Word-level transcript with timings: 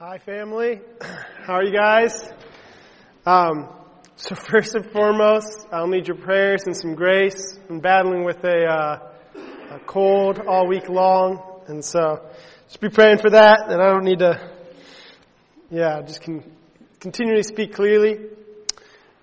Hi, 0.00 0.18
family. 0.18 0.80
How 1.44 1.54
are 1.54 1.62
you 1.62 1.72
guys? 1.72 2.28
Um, 3.24 3.68
so 4.16 4.34
first 4.50 4.74
and 4.74 4.90
foremost, 4.90 5.68
I'll 5.70 5.86
need 5.86 6.08
your 6.08 6.16
prayers 6.16 6.64
and 6.66 6.76
some 6.76 6.96
grace. 6.96 7.56
I'm 7.70 7.78
battling 7.78 8.24
with 8.24 8.42
a, 8.42 8.64
uh, 8.66 9.76
a 9.76 9.78
cold 9.86 10.40
all 10.40 10.66
week 10.66 10.88
long, 10.88 11.40
and 11.68 11.84
so 11.84 12.28
just 12.66 12.80
be 12.80 12.88
praying 12.88 13.18
for 13.18 13.30
that. 13.30 13.70
And 13.70 13.80
I 13.80 13.90
don't 13.90 14.02
need 14.02 14.18
to, 14.18 14.50
yeah, 15.70 16.02
just 16.02 16.22
can 16.22 16.42
continually 16.98 17.44
speak 17.44 17.72
clearly. 17.74 18.18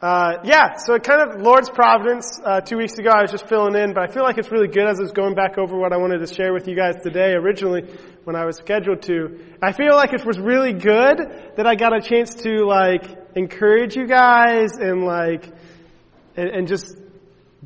Uh, 0.02 0.40
yeah, 0.44 0.78
so 0.78 0.96
it 0.96 1.04
kind 1.04 1.22
of 1.22 1.42
Lord's 1.42 1.70
providence. 1.70 2.40
Uh, 2.44 2.60
two 2.60 2.76
weeks 2.76 2.98
ago, 2.98 3.12
I 3.12 3.22
was 3.22 3.30
just 3.30 3.48
filling 3.48 3.76
in, 3.76 3.94
but 3.94 4.10
I 4.10 4.12
feel 4.12 4.24
like 4.24 4.40
it's 4.40 4.52
really 4.52 4.68
good 4.68 4.88
as 4.88 5.00
I 5.00 5.04
was 5.04 5.12
going 5.12 5.36
back 5.36 5.60
over 5.60 5.78
what 5.78 5.94
I 5.94 5.98
wanted 5.98 6.26
to 6.26 6.34
share 6.34 6.54
with 6.54 6.68
you 6.68 6.76
guys 6.76 6.96
today. 7.04 7.34
Originally, 7.34 7.84
when 8.24 8.36
I 8.36 8.46
was 8.46 8.58
scheduled 8.58 9.04
to, 9.04 9.40
I 9.62 9.74
feel 9.74 9.94
like 9.94 10.14
it 10.14 10.26
was 10.26 10.40
really 10.40 10.74
good 10.74 11.20
that 11.56 11.68
I 11.68 11.76
got 11.76 11.96
a 11.96 12.02
chance 12.02 12.34
to 12.42 12.66
like 12.66 13.04
encourage 13.36 13.96
you 13.96 14.08
guys 14.08 14.72
and 14.80 15.06
like 15.06 15.46
and, 16.36 16.50
and 16.50 16.68
just 16.68 16.98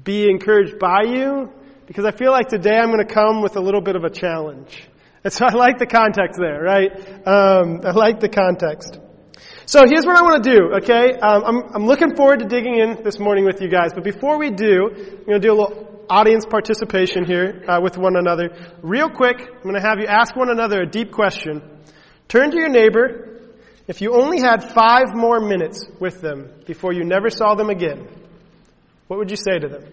be 0.04 0.30
encouraged 0.30 0.78
by 0.78 1.04
you 1.04 1.54
because 1.88 2.04
I 2.04 2.12
feel 2.12 2.32
like 2.32 2.50
today 2.50 2.76
I'm 2.76 2.92
going 2.92 3.06
to 3.06 3.14
come 3.14 3.44
with 3.44 3.56
a 3.56 3.62
little 3.62 3.82
bit 3.82 3.96
of 3.96 4.04
a 4.04 4.10
challenge. 4.10 4.90
And 5.24 5.32
so 5.32 5.46
I 5.46 5.54
like 5.54 5.80
the 5.80 5.88
context 5.88 6.38
there, 6.38 6.62
right? 6.62 6.92
Um, 7.26 7.80
I 7.86 7.92
like 7.92 8.20
the 8.20 8.30
context. 8.30 9.00
So 9.68 9.84
here's 9.88 10.06
what 10.06 10.16
I 10.16 10.22
want 10.22 10.44
to 10.44 10.50
do, 10.52 10.74
okay? 10.76 11.18
Um, 11.18 11.44
I'm, 11.44 11.64
I'm 11.74 11.86
looking 11.88 12.16
forward 12.16 12.38
to 12.40 12.46
digging 12.46 12.78
in 12.78 13.04
this 13.04 13.18
morning 13.18 13.46
with 13.46 13.62
you 13.62 13.68
guys, 13.68 13.94
but 13.96 14.04
before 14.04 14.38
we 14.38 14.52
do, 14.52 14.92
I'm 14.94 15.26
going 15.26 15.40
to 15.42 15.48
do 15.48 15.52
a 15.52 15.58
little 15.58 16.06
audience 16.08 16.46
participation 16.46 17.26
here 17.26 17.64
uh, 17.68 17.80
with 17.82 17.98
one 17.98 18.16
another. 18.16 18.56
Real 18.84 19.10
quick, 19.10 19.40
I'm 19.40 19.64
going 19.64 19.74
to 19.74 19.82
have 19.82 19.98
you 20.00 20.06
ask 20.06 20.36
one 20.36 20.52
another 20.52 20.82
a 20.82 20.86
deep 20.86 21.12
question. 21.12 21.64
Turn 22.28 22.52
to 22.52 22.58
your 22.58 22.70
neighbor. 22.70 23.40
If 23.88 24.02
you 24.02 24.14
only 24.14 24.40
had 24.40 24.64
five 24.72 25.16
more 25.16 25.40
minutes 25.40 25.84
with 26.00 26.22
them 26.22 26.52
before 26.68 26.94
you 26.94 27.04
never 27.04 27.32
saw 27.32 27.56
them 27.56 27.72
again, 27.72 28.08
what 29.08 29.18
would 29.18 29.32
you 29.32 29.38
say 29.38 29.58
to 29.58 29.68
them? 29.68 29.84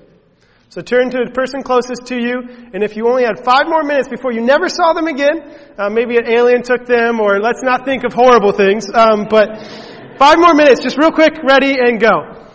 So 0.73 0.81
turn 0.81 1.11
to 1.11 1.19
the 1.27 1.31
person 1.31 1.63
closest 1.63 2.07
to 2.07 2.17
you, 2.17 2.49
and 2.73 2.83
if 2.83 2.97
you 2.97 3.07
only 3.07 3.25
had 3.25 3.45
five 3.45 3.69
more 3.69 3.85
minutes 3.85 4.09
before 4.09 4.33
you 4.33 4.41
never 4.41 4.71
saw 4.71 4.95
them 4.95 5.07
again, 5.07 5.45
uh, 5.77 5.91
maybe 5.91 6.17
an 6.17 6.27
alien 6.27 6.63
took 6.63 6.87
them, 6.87 7.21
or 7.21 7.41
let's 7.41 7.61
not 7.63 7.85
think 7.85 8.05
of 8.05 8.15
horrible 8.15 8.53
things, 8.53 8.89
um, 8.89 9.27
but 9.29 9.53
five 10.17 10.39
more 10.39 10.55
minutes, 10.55 10.81
just 10.81 10.97
real 10.97 11.13
quick, 11.13 11.37
ready, 11.45 11.77
and 11.77 12.01
go. 12.01 12.49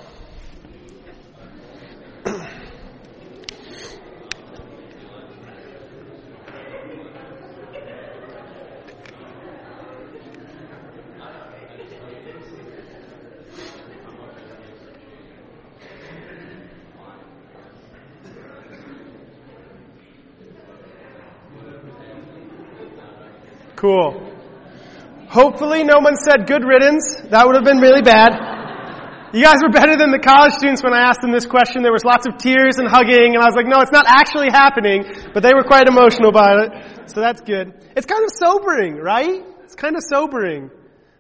Cool. 23.78 24.34
Hopefully 25.30 25.84
no 25.84 26.00
one 26.00 26.16
said 26.18 26.48
good 26.48 26.66
riddance. 26.66 27.14
That 27.30 27.46
would 27.46 27.54
have 27.54 27.64
been 27.64 27.78
really 27.78 28.02
bad. 28.02 28.34
You 29.34 29.44
guys 29.44 29.62
were 29.62 29.70
better 29.70 29.96
than 29.96 30.10
the 30.10 30.18
college 30.18 30.54
students 30.54 30.82
when 30.82 30.94
I 30.94 31.02
asked 31.02 31.22
them 31.22 31.32
this 31.32 31.46
question. 31.46 31.84
There 31.84 31.92
was 31.92 32.04
lots 32.04 32.26
of 32.26 32.40
tears 32.40 32.80
and 32.80 32.88
hugging, 32.88 33.36
and 33.36 33.38
I 33.38 33.46
was 33.46 33.54
like, 33.54 33.68
no, 33.68 33.82
it's 33.82 33.92
not 33.92 34.08
actually 34.08 34.50
happening, 34.50 35.06
but 35.32 35.44
they 35.44 35.54
were 35.54 35.62
quite 35.62 35.88
emotional 35.88 36.30
about 36.30 36.58
it. 36.66 37.12
So 37.12 37.22
that's 37.22 37.42
good. 37.42 37.72
It's 37.96 38.08
kind 38.08 38.24
of 38.24 38.32
sobering, 38.34 38.96
right? 38.96 39.46
It's 39.64 39.76
kind 39.76 39.96
of 39.96 40.02
sobering. 40.02 40.72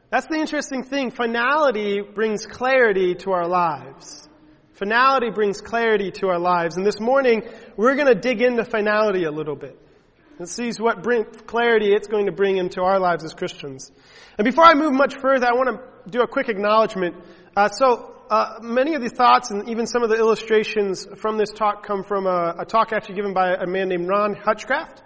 That's 0.09 0.25
the 0.25 0.39
interesting 0.39 0.81
thing. 0.81 1.11
Finality 1.11 2.01
brings 2.01 2.47
clarity 2.47 3.13
to 3.21 3.33
our 3.33 3.47
lives. 3.47 4.27
Finality 4.73 5.29
brings 5.29 5.61
clarity 5.61 6.09
to 6.21 6.29
our 6.29 6.39
lives. 6.39 6.75
And 6.77 6.85
this 6.87 6.99
morning, 6.99 7.43
we're 7.75 7.93
going 7.93 8.07
to 8.07 8.19
dig 8.19 8.41
into 8.41 8.65
finality 8.65 9.25
a 9.25 9.31
little 9.31 9.55
bit 9.55 9.77
and 10.39 10.47
sees 10.47 10.79
what 10.79 11.03
bring, 11.03 11.25
clarity 11.25 11.93
it's 11.93 12.07
going 12.07 12.25
to 12.27 12.31
bring 12.31 12.57
into 12.57 12.81
our 12.81 12.99
lives 12.99 13.23
as 13.23 13.33
Christians. 13.33 13.91
And 14.37 14.45
before 14.45 14.65
I 14.65 14.73
move 14.73 14.93
much 14.93 15.15
further, 15.19 15.47
I 15.47 15.53
want 15.53 15.69
to 15.69 16.09
do 16.09 16.21
a 16.21 16.27
quick 16.27 16.49
acknowledgement. 16.49 17.15
Uh, 17.55 17.69
so, 17.69 18.13
uh, 18.29 18.59
many 18.61 18.93
of 18.93 19.01
the 19.01 19.09
thoughts 19.09 19.51
and 19.51 19.69
even 19.69 19.87
some 19.87 20.03
of 20.03 20.09
the 20.09 20.17
illustrations 20.17 21.07
from 21.17 21.37
this 21.37 21.49
talk 21.49 21.85
come 21.85 22.03
from 22.03 22.27
a, 22.27 22.55
a 22.59 22.65
talk 22.65 22.91
actually 22.91 23.15
given 23.15 23.33
by 23.33 23.53
a 23.53 23.65
man 23.65 23.87
named 23.87 24.07
Ron 24.07 24.33
Hutchcraft. 24.35 25.01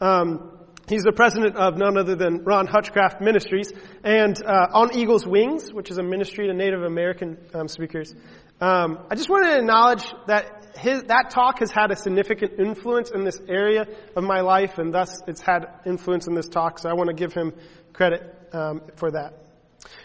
Um, 0.00 0.56
He's 0.88 1.02
the 1.02 1.12
president 1.12 1.56
of 1.56 1.76
none 1.76 1.98
other 1.98 2.14
than 2.14 2.44
Ron 2.44 2.68
Hutchcraft 2.68 3.20
Ministries 3.20 3.72
and 4.04 4.40
uh, 4.40 4.68
On 4.72 4.96
Eagle's 4.96 5.26
Wings, 5.26 5.72
which 5.72 5.90
is 5.90 5.98
a 5.98 6.02
ministry 6.02 6.46
to 6.46 6.54
Native 6.54 6.82
American 6.82 7.38
um, 7.54 7.66
speakers. 7.66 8.14
Um, 8.60 9.00
I 9.10 9.16
just 9.16 9.28
wanted 9.28 9.50
to 9.50 9.58
acknowledge 9.58 10.04
that 10.28 10.55
his, 10.76 11.04
that 11.04 11.30
talk 11.30 11.60
has 11.60 11.70
had 11.70 11.90
a 11.90 11.96
significant 11.96 12.58
influence 12.58 13.10
in 13.10 13.24
this 13.24 13.40
area 13.48 13.86
of 14.14 14.24
my 14.24 14.40
life, 14.40 14.78
and 14.78 14.92
thus 14.92 15.20
it's 15.26 15.40
had 15.40 15.66
influence 15.84 16.26
in 16.26 16.34
this 16.34 16.48
talk. 16.48 16.78
So 16.78 16.88
I 16.88 16.94
want 16.94 17.08
to 17.08 17.14
give 17.14 17.32
him 17.32 17.52
credit 17.92 18.22
um, 18.52 18.82
for 18.96 19.10
that. 19.10 19.34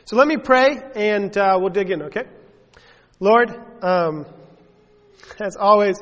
So 0.06 0.16
let 0.16 0.28
me 0.28 0.38
pray, 0.38 0.78
and 0.96 1.36
uh, 1.38 1.58
we'll 1.60 1.70
dig 1.70 1.90
in. 1.92 2.04
Okay, 2.04 2.24
Lord, 3.20 3.50
um, 3.82 4.26
as 5.40 5.56
always, 5.56 6.00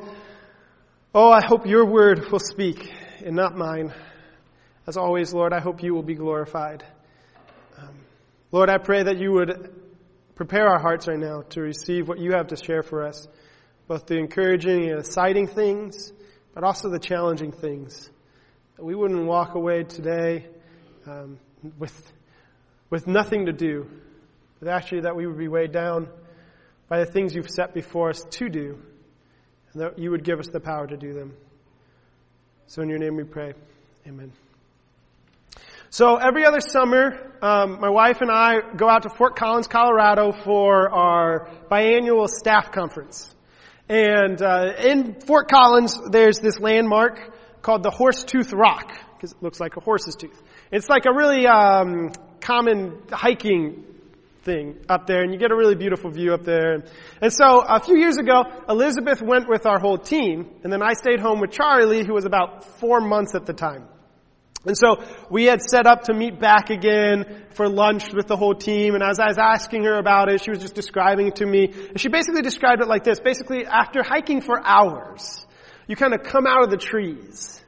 oh, 1.14 1.30
I 1.30 1.44
hope 1.44 1.66
Your 1.66 1.86
word 1.86 2.30
will 2.30 2.40
speak 2.40 2.92
and 3.24 3.36
not 3.36 3.56
mine. 3.56 3.92
As 4.86 4.96
always, 4.96 5.32
Lord, 5.32 5.52
I 5.52 5.60
hope 5.60 5.82
You 5.82 5.94
will 5.94 6.02
be 6.02 6.14
glorified. 6.14 6.84
Um, 7.78 7.94
Lord, 8.52 8.70
I 8.70 8.78
pray 8.78 9.02
that 9.02 9.18
You 9.18 9.32
would 9.32 9.74
prepare 10.34 10.66
our 10.66 10.80
hearts 10.80 11.06
right 11.06 11.18
now 11.18 11.42
to 11.50 11.60
receive 11.60 12.08
what 12.08 12.18
You 12.18 12.32
have 12.32 12.48
to 12.48 12.56
share 12.56 12.82
for 12.82 13.06
us 13.06 13.28
both 13.90 14.06
the 14.06 14.16
encouraging 14.16 14.88
and 14.88 15.00
exciting 15.00 15.48
things, 15.48 16.12
but 16.54 16.62
also 16.62 16.88
the 16.88 16.98
challenging 17.00 17.50
things. 17.50 18.08
We 18.78 18.94
wouldn't 18.94 19.26
walk 19.26 19.56
away 19.56 19.82
today 19.82 20.46
um, 21.08 21.40
with, 21.76 22.12
with 22.88 23.08
nothing 23.08 23.46
to 23.46 23.52
do, 23.52 23.90
but 24.60 24.68
actually 24.68 25.00
that 25.00 25.16
we 25.16 25.26
would 25.26 25.36
be 25.36 25.48
weighed 25.48 25.72
down 25.72 26.08
by 26.88 27.00
the 27.00 27.04
things 27.04 27.34
you've 27.34 27.50
set 27.50 27.74
before 27.74 28.10
us 28.10 28.24
to 28.30 28.48
do, 28.48 28.80
and 29.72 29.82
that 29.82 29.98
you 29.98 30.12
would 30.12 30.22
give 30.22 30.38
us 30.38 30.46
the 30.52 30.60
power 30.60 30.86
to 30.86 30.96
do 30.96 31.12
them. 31.12 31.34
So 32.68 32.82
in 32.82 32.90
your 32.90 33.00
name 33.00 33.16
we 33.16 33.24
pray. 33.24 33.54
Amen. 34.06 34.32
So 35.88 36.14
every 36.14 36.46
other 36.46 36.60
summer, 36.60 37.32
um, 37.42 37.80
my 37.80 37.90
wife 37.90 38.20
and 38.20 38.30
I 38.30 38.60
go 38.76 38.88
out 38.88 39.02
to 39.02 39.10
Fort 39.10 39.34
Collins, 39.34 39.66
Colorado 39.66 40.30
for 40.30 40.88
our 40.90 41.50
biannual 41.68 42.28
staff 42.28 42.70
conference. 42.70 43.34
And 43.90 44.40
uh, 44.40 44.74
in 44.78 45.20
Fort 45.20 45.50
Collins, 45.50 45.98
there's 46.12 46.38
this 46.38 46.60
landmark 46.60 47.18
called 47.60 47.82
the 47.82 47.90
Horsetooth 47.90 48.52
Rock 48.52 48.88
because 49.16 49.32
it 49.32 49.42
looks 49.42 49.58
like 49.58 49.76
a 49.76 49.80
horse's 49.80 50.14
tooth. 50.14 50.40
It's 50.70 50.88
like 50.88 51.06
a 51.06 51.12
really 51.12 51.44
um, 51.48 52.12
common 52.40 53.02
hiking 53.10 53.84
thing 54.44 54.76
up 54.88 55.08
there, 55.08 55.22
and 55.22 55.32
you 55.32 55.40
get 55.40 55.50
a 55.50 55.56
really 55.56 55.74
beautiful 55.74 56.08
view 56.08 56.32
up 56.34 56.44
there. 56.44 56.84
And 57.20 57.32
so 57.32 57.64
a 57.66 57.80
few 57.80 57.98
years 57.98 58.16
ago, 58.16 58.44
Elizabeth 58.68 59.22
went 59.22 59.48
with 59.48 59.66
our 59.66 59.80
whole 59.80 59.98
team, 59.98 60.48
and 60.62 60.72
then 60.72 60.84
I 60.84 60.92
stayed 60.92 61.18
home 61.18 61.40
with 61.40 61.50
Charlie, 61.50 62.06
who 62.06 62.14
was 62.14 62.24
about 62.24 62.78
four 62.78 63.00
months 63.00 63.34
at 63.34 63.44
the 63.44 63.54
time. 63.54 63.88
And 64.66 64.76
so 64.76 65.02
we 65.30 65.44
had 65.44 65.62
set 65.62 65.86
up 65.86 66.04
to 66.04 66.14
meet 66.14 66.38
back 66.38 66.68
again 66.68 67.44
for 67.52 67.66
lunch 67.66 68.12
with 68.12 68.26
the 68.26 68.36
whole 68.36 68.54
team. 68.54 68.94
And 68.94 69.02
as 69.02 69.18
I 69.18 69.28
was 69.28 69.38
asking 69.38 69.84
her 69.84 69.96
about 69.96 70.30
it, 70.30 70.42
she 70.42 70.50
was 70.50 70.60
just 70.60 70.74
describing 70.74 71.28
it 71.28 71.36
to 71.36 71.46
me. 71.46 71.72
And 71.72 71.98
she 71.98 72.08
basically 72.08 72.42
described 72.42 72.82
it 72.82 72.88
like 72.88 73.02
this. 73.02 73.20
Basically, 73.20 73.64
after 73.64 74.02
hiking 74.02 74.42
for 74.42 74.60
hours, 74.62 75.46
you 75.86 75.96
kind 75.96 76.12
of 76.12 76.22
come 76.24 76.46
out 76.46 76.62
of 76.62 76.70
the 76.70 76.76
trees. 76.76 77.58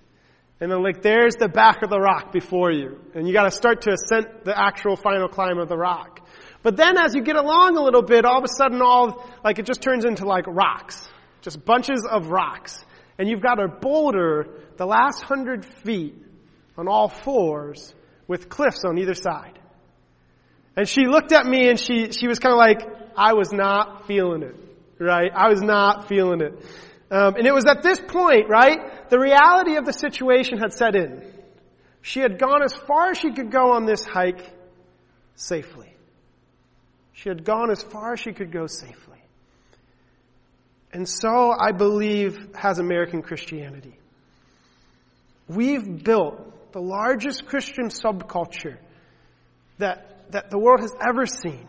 And 0.60 0.70
then 0.70 0.82
like 0.82 1.02
there's 1.02 1.34
the 1.36 1.48
back 1.48 1.82
of 1.82 1.88
the 1.88 1.98
rock 1.98 2.30
before 2.30 2.70
you. 2.70 3.00
And 3.14 3.26
you 3.26 3.32
gotta 3.32 3.50
start 3.50 3.82
to 3.82 3.92
ascent 3.94 4.44
the 4.44 4.56
actual 4.56 4.96
final 4.96 5.28
climb 5.28 5.58
of 5.58 5.68
the 5.68 5.78
rock. 5.78 6.20
But 6.62 6.76
then 6.76 6.98
as 6.98 7.14
you 7.14 7.22
get 7.22 7.36
along 7.36 7.78
a 7.78 7.82
little 7.82 8.02
bit, 8.02 8.26
all 8.26 8.38
of 8.38 8.44
a 8.44 8.48
sudden 8.48 8.82
all, 8.82 9.28
like 9.42 9.58
it 9.58 9.64
just 9.64 9.80
turns 9.80 10.04
into 10.04 10.26
like 10.26 10.44
rocks. 10.46 11.08
Just 11.40 11.64
bunches 11.64 12.06
of 12.08 12.28
rocks. 12.28 12.84
And 13.18 13.28
you've 13.30 13.40
got 13.40 13.58
a 13.58 13.66
boulder 13.66 14.60
the 14.76 14.86
last 14.86 15.22
hundred 15.22 15.64
feet 15.64 16.14
on 16.76 16.88
all 16.88 17.08
fours 17.08 17.94
with 18.26 18.48
cliffs 18.48 18.84
on 18.84 18.98
either 18.98 19.14
side. 19.14 19.58
And 20.76 20.88
she 20.88 21.06
looked 21.06 21.32
at 21.32 21.46
me 21.46 21.68
and 21.68 21.78
she, 21.78 22.12
she 22.12 22.26
was 22.26 22.38
kind 22.38 22.52
of 22.52 22.58
like, 22.58 22.80
I 23.16 23.34
was 23.34 23.52
not 23.52 24.06
feeling 24.06 24.42
it, 24.42 24.56
right? 24.98 25.30
I 25.34 25.48
was 25.48 25.60
not 25.60 26.08
feeling 26.08 26.40
it. 26.40 26.52
Um, 27.10 27.36
and 27.36 27.46
it 27.46 27.52
was 27.52 27.66
at 27.66 27.82
this 27.82 28.00
point, 28.00 28.48
right, 28.48 29.10
the 29.10 29.18
reality 29.18 29.76
of 29.76 29.84
the 29.84 29.92
situation 29.92 30.58
had 30.58 30.72
set 30.72 30.96
in. 30.96 31.30
She 32.00 32.20
had 32.20 32.38
gone 32.38 32.62
as 32.62 32.72
far 32.72 33.10
as 33.10 33.18
she 33.18 33.32
could 33.32 33.52
go 33.52 33.72
on 33.72 33.84
this 33.84 34.02
hike 34.04 34.50
safely. 35.34 35.94
She 37.12 37.28
had 37.28 37.44
gone 37.44 37.70
as 37.70 37.82
far 37.82 38.14
as 38.14 38.20
she 38.20 38.32
could 38.32 38.50
go 38.50 38.66
safely. 38.66 39.18
And 40.92 41.08
so 41.08 41.52
I 41.58 41.72
believe 41.72 42.54
has 42.54 42.78
American 42.78 43.22
Christianity. 43.22 43.98
We've 45.48 46.02
built 46.02 46.51
the 46.72 46.80
largest 46.80 47.46
Christian 47.46 47.86
subculture 47.88 48.78
that, 49.78 50.30
that 50.32 50.50
the 50.50 50.58
world 50.58 50.80
has 50.80 50.94
ever 51.00 51.26
seen. 51.26 51.68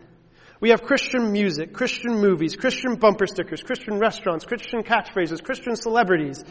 We 0.60 0.70
have 0.70 0.82
Christian 0.84 1.32
music, 1.32 1.74
Christian 1.74 2.22
movies, 2.22 2.56
Christian 2.56 2.96
bumper 2.96 3.28
stickers, 3.28 3.62
Christian 3.62 4.00
restaurants, 4.00 4.46
Christian 4.46 4.84
catchphrases, 4.84 5.44
Christian 5.44 5.76
celebrities. 5.76 6.42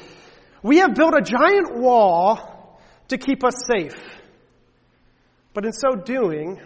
We 0.63 0.79
have 0.79 0.95
built 0.95 1.15
a 1.15 1.23
giant 1.23 1.79
wall 1.79 2.79
to 3.09 3.19
keep 3.19 3.43
us 3.43 3.65
safe. 3.67 3.97
But 5.55 5.65
in 5.65 5.73
so 5.73 5.95
doing, 5.95 6.61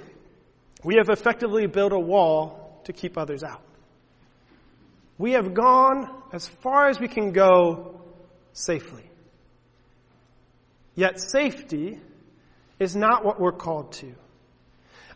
we 0.83 0.97
have 0.97 1.09
effectively 1.09 1.67
built 1.67 1.93
a 1.93 1.99
wall 1.99 2.81
to 2.85 2.93
keep 2.93 3.17
others 3.17 3.43
out. 3.43 3.63
We 5.19 5.33
have 5.33 5.55
gone 5.55 6.23
as 6.33 6.47
far 6.47 6.89
as 6.89 7.01
we 7.01 7.09
can 7.09 7.33
go 7.33 8.01
safely. 8.53 9.06
Yet 10.97 11.21
safety 11.21 12.01
is 12.81 12.97
not 12.97 13.25
what 13.25 13.39
we're 13.39 13.53
called 13.53 13.93
to. 13.93 14.15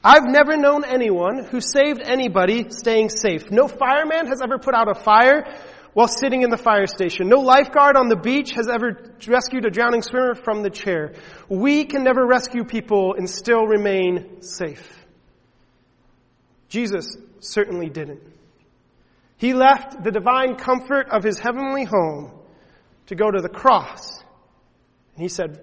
I've 0.05 0.25
never 0.25 0.57
known 0.57 0.85
anyone 0.85 1.45
who 1.45 1.61
saved 1.61 2.01
anybody 2.03 2.71
staying 2.71 3.09
safe. 3.11 3.51
No 3.51 3.67
fireman 3.67 4.29
has 4.29 4.41
ever 4.41 4.59
put 4.59 4.75
out 4.75 4.89
a 4.89 4.95
fire 4.95 5.45
while 5.93 6.09
sitting 6.09 6.43
in 6.43 6.51
the 6.51 6.57
fire 6.57 6.87
station. 6.87 7.29
No 7.29 7.41
lifeguard 7.41 7.97
on 7.97 8.09
the 8.09 8.17
beach 8.17 8.53
has 8.53 8.69
ever 8.69 9.15
rescued 9.27 9.67
a 9.67 9.71
drowning 9.71 10.03
swimmer 10.03 10.35
from 10.35 10.63
the 10.63 10.71
chair. 10.71 11.15
We 11.49 11.85
can 11.85 12.05
never 12.05 12.27
rescue 12.27 12.65
people 12.65 13.15
and 13.17 13.29
still 13.29 13.67
remain 13.67 14.43
safe. 14.43 14.99
Jesus 16.69 17.17
certainly 17.41 17.89
didn't. 17.89 18.23
He 19.37 19.55
left 19.55 20.03
the 20.03 20.13
divine 20.13 20.57
comfort 20.57 21.09
of 21.11 21.25
his 21.25 21.39
heavenly 21.39 21.85
home 21.85 22.31
to 23.07 23.15
go 23.15 23.31
to 23.31 23.41
the 23.41 23.49
cross. 23.49 24.20
And 25.21 25.25
he 25.27 25.29
said, 25.29 25.61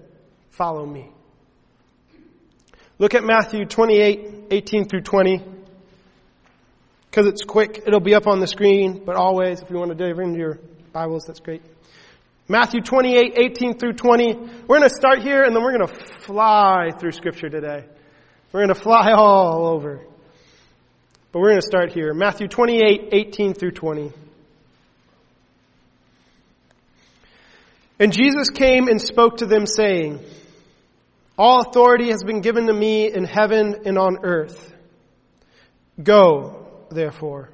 follow 0.51 0.85
me. 0.85 1.09
Look 2.99 3.15
at 3.15 3.23
Matthew 3.23 3.65
28, 3.65 4.49
18 4.51 4.87
through 4.87 5.01
20. 5.01 5.43
Because 7.09 7.25
it's 7.25 7.43
quick, 7.43 7.81
it'll 7.87 7.99
be 7.99 8.13
up 8.13 8.27
on 8.27 8.39
the 8.39 8.45
screen, 8.45 9.01
but 9.03 9.15
always, 9.15 9.59
if 9.59 9.71
you 9.71 9.77
want 9.77 9.89
to 9.89 9.95
dive 9.95 10.19
into 10.19 10.37
your 10.37 10.59
Bibles, 10.93 11.23
that's 11.25 11.39
great. 11.39 11.63
Matthew 12.47 12.81
28, 12.81 13.33
18 13.35 13.79
through 13.79 13.93
20. 13.93 14.35
We're 14.35 14.77
going 14.77 14.87
to 14.87 14.95
start 14.95 15.23
here 15.23 15.41
and 15.43 15.55
then 15.55 15.63
we're 15.63 15.75
going 15.75 15.87
to 15.87 16.05
fly 16.19 16.91
through 16.99 17.13
scripture 17.13 17.49
today. 17.49 17.83
We're 18.51 18.59
going 18.59 18.75
to 18.75 18.79
fly 18.79 19.11
all 19.13 19.65
over. 19.65 20.05
But 21.31 21.39
we're 21.39 21.49
going 21.49 21.61
to 21.61 21.67
start 21.67 21.93
here. 21.93 22.13
Matthew 22.13 22.47
28, 22.47 23.09
18 23.11 23.55
through 23.55 23.71
20. 23.71 24.11
And 27.99 28.13
Jesus 28.13 28.49
came 28.49 28.87
and 28.87 29.01
spoke 29.01 29.37
to 29.37 29.45
them 29.45 29.65
saying, 29.65 30.19
All 31.37 31.61
authority 31.61 32.09
has 32.09 32.23
been 32.23 32.41
given 32.41 32.67
to 32.67 32.73
me 32.73 33.11
in 33.11 33.23
heaven 33.23 33.81
and 33.85 33.97
on 33.97 34.19
earth. 34.23 34.73
Go, 36.01 36.67
therefore. 36.91 37.49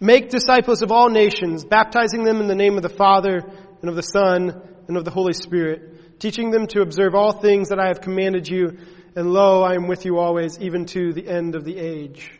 Make 0.00 0.30
disciples 0.30 0.82
of 0.82 0.90
all 0.90 1.08
nations, 1.08 1.64
baptizing 1.64 2.24
them 2.24 2.40
in 2.40 2.48
the 2.48 2.54
name 2.54 2.76
of 2.76 2.82
the 2.82 2.88
Father 2.88 3.44
and 3.80 3.88
of 3.88 3.96
the 3.96 4.02
Son 4.02 4.60
and 4.88 4.96
of 4.96 5.04
the 5.04 5.10
Holy 5.10 5.34
Spirit, 5.34 6.18
teaching 6.18 6.50
them 6.50 6.66
to 6.68 6.80
observe 6.80 7.14
all 7.14 7.32
things 7.32 7.68
that 7.68 7.78
I 7.78 7.88
have 7.88 8.00
commanded 8.00 8.48
you, 8.48 8.78
and 9.14 9.32
lo, 9.32 9.62
I 9.62 9.74
am 9.74 9.86
with 9.86 10.04
you 10.04 10.18
always, 10.18 10.58
even 10.58 10.86
to 10.86 11.12
the 11.12 11.28
end 11.28 11.54
of 11.54 11.64
the 11.64 11.78
age. 11.78 12.32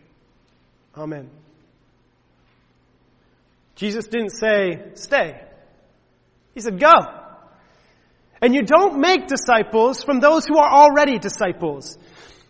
Amen. 0.97 1.31
Jesus 3.77 4.06
didn't 4.06 4.31
say, 4.31 4.91
stay. 4.94 5.41
He 6.55 6.61
said, 6.61 6.81
go. 6.81 7.19
And 8.42 8.54
you 8.54 8.62
don't 8.62 9.00
make 9.00 9.26
disciples 9.26 10.02
from 10.02 10.20
those 10.20 10.46
who 10.46 10.56
are 10.56 10.70
already 10.70 11.19
disciples. 11.19 11.98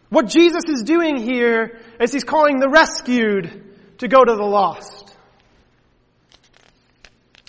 What 0.09 0.27
Jesus 0.27 0.65
is 0.69 0.83
doing 0.83 1.17
here 1.17 1.81
is 2.01 2.13
he's 2.13 2.25
calling 2.25 2.59
the 2.59 2.69
rescued 2.69 3.99
to 3.99 4.09
go 4.09 4.25
to 4.25 4.35
the 4.35 4.45
lost. 4.45 5.17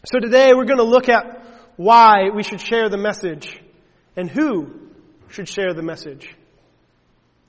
So 0.05 0.19
today 0.19 0.53
we're 0.53 0.65
going 0.65 0.77
to 0.77 0.83
look 0.83 1.09
at 1.09 1.45
why 1.75 2.29
we 2.33 2.43
should 2.43 2.61
share 2.61 2.89
the 2.89 2.97
message 2.97 3.59
and 4.15 4.29
who 4.29 4.89
should 5.29 5.47
share 5.47 5.73
the 5.73 5.83
message. 5.83 6.35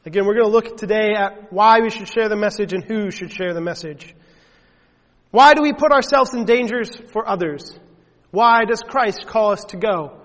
Again, 0.04 0.26
we're 0.26 0.34
going 0.34 0.46
to 0.46 0.52
look 0.52 0.76
today 0.76 1.14
at 1.16 1.52
why 1.52 1.80
we 1.80 1.90
should 1.90 2.08
share 2.08 2.28
the 2.28 2.36
message 2.36 2.72
and 2.72 2.84
who 2.84 3.10
should 3.10 3.32
share 3.32 3.54
the 3.54 3.60
message. 3.60 4.14
Why 5.30 5.54
do 5.54 5.62
we 5.62 5.72
put 5.72 5.92
ourselves 5.92 6.34
in 6.34 6.44
dangers 6.44 6.90
for 7.12 7.28
others? 7.28 7.78
Why 8.30 8.64
does 8.64 8.82
Christ 8.82 9.26
call 9.26 9.52
us 9.52 9.64
to 9.66 9.76
go? 9.76 10.21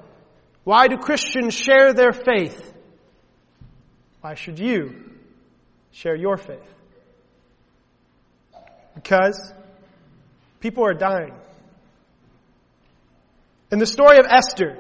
Why 0.68 0.90
do 0.90 0.98
Christians 0.98 1.54
share 1.54 1.94
their 1.94 2.12
faith? 2.12 2.74
Why 4.20 4.34
should 4.34 4.60
you 4.60 5.14
share 5.92 6.14
your 6.14 6.36
faith? 6.36 6.68
Because 8.94 9.54
people 10.60 10.86
are 10.86 10.94
dying. 10.94 11.34
In 13.72 13.80
the 13.80 13.86
story 13.86 14.18
of 14.18 14.26
Esther, 14.30 14.78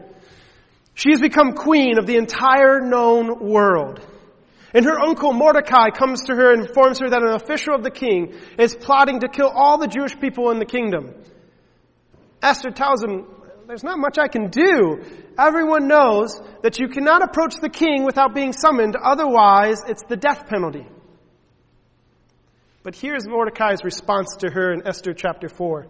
she 0.93 1.11
has 1.11 1.21
become 1.21 1.53
queen 1.53 1.97
of 1.97 2.05
the 2.05 2.17
entire 2.17 2.81
known 2.81 3.49
world. 3.49 4.01
And 4.73 4.83
her 4.83 4.99
uncle 4.99 5.31
Mordecai 5.31 5.91
comes 5.91 6.23
to 6.23 6.35
her 6.35 6.51
and 6.51 6.67
informs 6.67 6.99
her 6.99 7.09
that 7.09 7.23
an 7.23 7.33
official 7.33 7.75
of 7.75 7.83
the 7.83 7.91
king 7.91 8.33
is 8.59 8.75
plotting 8.75 9.21
to 9.21 9.29
kill 9.29 9.47
all 9.47 9.77
the 9.77 9.87
Jewish 9.87 10.19
people 10.19 10.51
in 10.51 10.59
the 10.59 10.65
kingdom. 10.65 11.13
Esther 12.41 12.71
tells 12.71 13.01
him, 13.01 13.25
there's 13.67 13.83
not 13.83 13.99
much 13.99 14.17
I 14.17 14.29
can 14.29 14.49
do. 14.49 15.03
Everyone 15.37 15.89
knows 15.89 16.39
that 16.63 16.79
you 16.79 16.87
cannot 16.87 17.21
approach 17.21 17.55
the 17.55 17.69
king 17.69 18.05
without 18.05 18.33
being 18.33 18.53
summoned, 18.53 18.95
otherwise 18.95 19.81
it's 19.85 20.03
the 20.07 20.15
death 20.15 20.47
penalty. 20.47 20.87
But 22.83 22.95
here's 22.95 23.27
Mordecai's 23.27 23.83
response 23.83 24.37
to 24.39 24.49
her 24.49 24.71
in 24.71 24.87
Esther 24.87 25.13
chapter 25.13 25.49
4. 25.49 25.85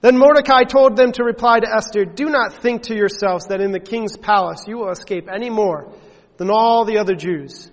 Then 0.00 0.18
Mordecai 0.18 0.64
told 0.64 0.96
them 0.96 1.12
to 1.12 1.22
reply 1.22 1.60
to 1.60 1.72
Esther, 1.72 2.04
Do 2.04 2.24
not 2.24 2.54
think 2.54 2.82
to 2.84 2.94
yourselves 2.96 3.46
that 3.46 3.60
in 3.60 3.70
the 3.70 3.78
king's 3.78 4.16
palace 4.16 4.64
you 4.66 4.78
will 4.78 4.90
escape 4.90 5.28
any 5.32 5.48
more 5.48 5.92
than 6.38 6.50
all 6.50 6.84
the 6.84 6.98
other 6.98 7.14
Jews. 7.14 7.70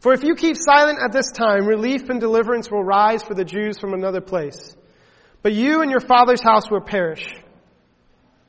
For 0.00 0.12
if 0.12 0.22
you 0.22 0.34
keep 0.34 0.58
silent 0.58 0.98
at 1.02 1.12
this 1.12 1.32
time, 1.32 1.64
relief 1.64 2.10
and 2.10 2.20
deliverance 2.20 2.70
will 2.70 2.84
rise 2.84 3.22
for 3.22 3.32
the 3.32 3.46
Jews 3.46 3.78
from 3.78 3.94
another 3.94 4.20
place. 4.20 4.76
But 5.40 5.54
you 5.54 5.80
and 5.80 5.90
your 5.90 6.00
father's 6.00 6.42
house 6.42 6.70
will 6.70 6.82
perish. 6.82 7.26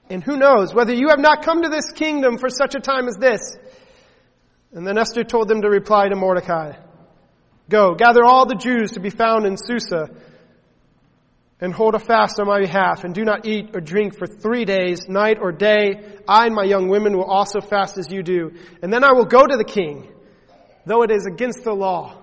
And 0.09 0.23
who 0.23 0.37
knows 0.37 0.73
whether 0.73 0.93
you 0.93 1.09
have 1.09 1.19
not 1.19 1.43
come 1.43 1.63
to 1.63 1.69
this 1.69 1.91
kingdom 1.91 2.37
for 2.37 2.49
such 2.49 2.75
a 2.75 2.79
time 2.79 3.07
as 3.07 3.17
this? 3.17 3.57
And 4.71 4.85
then 4.85 4.97
Esther 4.97 5.23
told 5.23 5.47
them 5.47 5.61
to 5.61 5.69
reply 5.69 6.09
to 6.09 6.15
Mordecai, 6.15 6.73
Go, 7.69 7.95
gather 7.95 8.23
all 8.23 8.45
the 8.45 8.55
Jews 8.55 8.91
to 8.91 8.99
be 8.99 9.09
found 9.09 9.45
in 9.45 9.57
Susa 9.57 10.09
and 11.59 11.73
hold 11.73 11.95
a 11.95 11.99
fast 11.99 12.39
on 12.39 12.47
my 12.47 12.59
behalf 12.59 13.03
and 13.03 13.15
do 13.15 13.23
not 13.23 13.47
eat 13.47 13.71
or 13.73 13.81
drink 13.81 14.17
for 14.17 14.27
three 14.27 14.65
days, 14.65 15.07
night 15.07 15.37
or 15.41 15.51
day. 15.51 16.19
I 16.27 16.45
and 16.45 16.53
my 16.53 16.63
young 16.63 16.89
women 16.89 17.17
will 17.17 17.23
also 17.23 17.61
fast 17.61 17.97
as 17.97 18.11
you 18.11 18.21
do. 18.21 18.51
And 18.83 18.93
then 18.93 19.03
I 19.03 19.13
will 19.13 19.25
go 19.25 19.43
to 19.43 19.57
the 19.57 19.63
king, 19.63 20.07
though 20.85 21.01
it 21.01 21.09
is 21.09 21.25
against 21.25 21.63
the 21.63 21.73
law. 21.73 22.21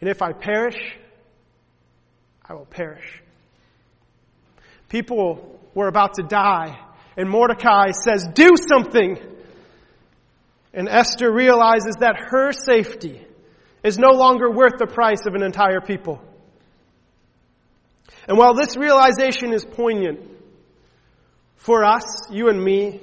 And 0.00 0.08
if 0.08 0.22
I 0.22 0.32
perish, 0.32 0.78
I 2.48 2.54
will 2.54 2.64
perish. 2.64 3.22
People 4.88 5.57
were 5.78 5.88
about 5.88 6.14
to 6.14 6.22
die 6.22 6.78
and 7.18 7.28
Mordecai 7.28 7.90
says, 7.90 8.28
do 8.32 8.52
something. 8.56 9.18
And 10.72 10.88
Esther 10.88 11.32
realizes 11.32 11.96
that 11.98 12.14
her 12.30 12.52
safety 12.52 13.26
is 13.82 13.98
no 13.98 14.10
longer 14.10 14.48
worth 14.48 14.78
the 14.78 14.86
price 14.86 15.26
of 15.26 15.34
an 15.34 15.42
entire 15.42 15.80
people. 15.80 16.22
And 18.28 18.38
while 18.38 18.54
this 18.54 18.76
realization 18.76 19.52
is 19.52 19.64
poignant 19.64 20.20
for 21.56 21.84
us, 21.84 22.30
you 22.30 22.50
and 22.50 22.62
me, 22.62 23.00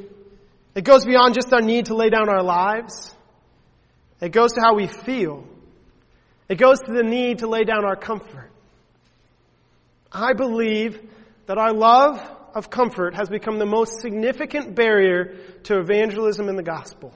it 0.75 0.85
goes 0.85 1.05
beyond 1.05 1.33
just 1.33 1.51
our 1.51 1.61
need 1.61 1.87
to 1.87 1.95
lay 1.95 2.09
down 2.09 2.29
our 2.29 2.43
lives. 2.43 3.13
It 4.21 4.31
goes 4.31 4.53
to 4.53 4.61
how 4.61 4.75
we 4.75 4.87
feel. 4.87 5.45
It 6.47 6.55
goes 6.57 6.79
to 6.79 6.93
the 6.93 7.03
need 7.03 7.39
to 7.39 7.47
lay 7.47 7.65
down 7.65 7.83
our 7.83 7.97
comfort. 7.97 8.49
I 10.09 10.31
believe 10.31 11.01
that 11.47 11.57
our 11.57 11.73
love 11.73 12.21
of 12.55 12.69
comfort 12.69 13.15
has 13.15 13.29
become 13.29 13.59
the 13.59 13.65
most 13.65 13.99
significant 13.99 14.73
barrier 14.73 15.35
to 15.63 15.77
evangelism 15.77 16.49
in 16.49 16.55
the 16.55 16.63
gospel. 16.63 17.13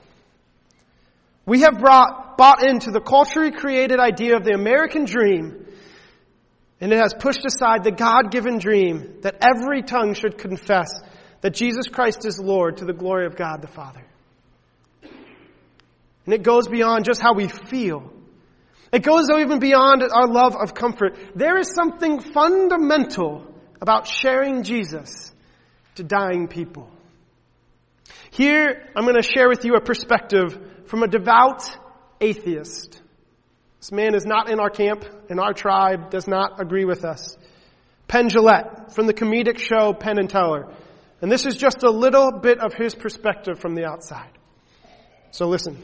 We 1.46 1.62
have 1.62 1.80
brought, 1.80 2.36
bought 2.36 2.62
into 2.62 2.90
the 2.90 3.00
culturally 3.00 3.50
created 3.50 3.98
idea 3.98 4.36
of 4.36 4.44
the 4.44 4.52
American 4.52 5.06
dream 5.06 5.66
and 6.80 6.92
it 6.92 6.98
has 6.98 7.12
pushed 7.12 7.44
aside 7.44 7.84
the 7.84 7.90
God 7.90 8.30
given 8.30 8.58
dream 8.58 9.18
that 9.20 9.36
every 9.42 9.82
tongue 9.82 10.14
should 10.14 10.38
confess 10.38 10.88
that 11.42 11.54
Jesus 11.54 11.88
Christ 11.88 12.24
is 12.24 12.38
Lord 12.38 12.78
to 12.78 12.84
the 12.84 12.92
glory 12.92 13.26
of 13.26 13.36
God 13.36 13.60
the 13.60 13.68
Father. 13.68 14.02
And 16.24 16.34
it 16.34 16.42
goes 16.42 16.68
beyond 16.68 17.04
just 17.04 17.20
how 17.20 17.34
we 17.34 17.48
feel. 17.48 18.10
It 18.92 19.02
goes 19.02 19.28
even 19.30 19.58
beyond 19.58 20.02
our 20.02 20.26
love 20.26 20.56
of 20.56 20.74
comfort. 20.74 21.16
There 21.34 21.58
is 21.58 21.74
something 21.74 22.20
fundamental 22.20 23.46
about 23.80 24.06
sharing 24.06 24.62
Jesus 24.62 25.29
to 25.96 26.02
dying 26.02 26.48
people. 26.48 26.90
Here, 28.30 28.88
I'm 28.94 29.04
going 29.04 29.20
to 29.20 29.22
share 29.22 29.48
with 29.48 29.64
you 29.64 29.74
a 29.74 29.80
perspective 29.80 30.58
from 30.86 31.02
a 31.02 31.08
devout 31.08 31.70
atheist. 32.20 33.00
This 33.80 33.92
man 33.92 34.14
is 34.14 34.26
not 34.26 34.50
in 34.50 34.60
our 34.60 34.70
camp, 34.70 35.04
in 35.28 35.38
our 35.38 35.52
tribe, 35.52 36.10
does 36.10 36.28
not 36.28 36.60
agree 36.60 36.84
with 36.84 37.04
us. 37.04 37.36
Penn 38.08 38.28
Jillette 38.28 38.92
from 38.92 39.06
the 39.06 39.14
comedic 39.14 39.58
show 39.58 39.92
Penn 39.92 40.18
and 40.18 40.28
Teller. 40.28 40.72
And 41.22 41.30
this 41.30 41.46
is 41.46 41.56
just 41.56 41.82
a 41.82 41.90
little 41.90 42.32
bit 42.32 42.60
of 42.60 42.74
his 42.74 42.94
perspective 42.94 43.58
from 43.58 43.74
the 43.74 43.84
outside. 43.84 44.30
So 45.30 45.46
listen. 45.46 45.82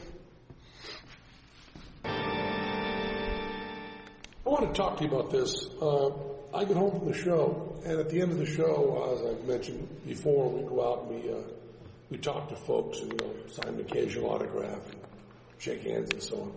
I 2.03 4.49
want 4.49 4.73
to 4.73 4.73
talk 4.73 4.97
to 4.97 5.03
you 5.03 5.09
about 5.09 5.29
this. 5.29 5.67
Uh, 5.81 6.09
I 6.53 6.63
get 6.63 6.77
home 6.77 6.97
from 6.97 7.11
the 7.11 7.17
show, 7.17 7.75
and 7.85 7.99
at 7.99 8.09
the 8.09 8.21
end 8.21 8.31
of 8.31 8.37
the 8.37 8.45
show, 8.45 9.13
as 9.13 9.25
I've 9.25 9.45
mentioned 9.45 9.87
before, 10.07 10.49
we 10.49 10.67
go 10.67 10.91
out 10.91 11.03
and 11.03 11.23
we 11.23 11.31
uh, 11.31 11.35
we 12.09 12.17
talk 12.17 12.47
to 12.49 12.55
folks 12.55 12.99
and 12.99 13.11
you 13.11 13.17
know, 13.17 13.33
sign 13.51 13.73
an 13.73 13.81
occasional 13.81 14.29
autograph, 14.29 14.91
and 14.91 15.01
shake 15.59 15.83
hands, 15.83 16.09
and 16.11 16.21
so 16.21 16.35
on. 16.37 16.53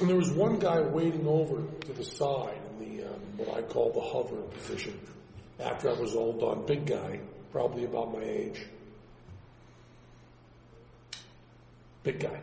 And 0.00 0.08
there 0.08 0.16
was 0.16 0.30
one 0.30 0.58
guy 0.58 0.80
waiting 0.80 1.26
over 1.26 1.62
to 1.86 1.92
the 1.92 2.04
side 2.04 2.58
in 2.78 2.96
the 2.98 3.06
um, 3.06 3.20
what 3.38 3.56
I 3.56 3.62
call 3.62 3.90
the 3.92 4.00
hover 4.00 4.42
position. 4.58 4.98
After 5.58 5.90
I 5.90 5.94
was 5.94 6.14
all 6.14 6.32
done, 6.34 6.64
big 6.66 6.86
guy, 6.86 7.20
probably 7.52 7.84
about 7.84 8.12
my 8.12 8.22
age, 8.22 8.60
big 12.02 12.20
guy, 12.20 12.40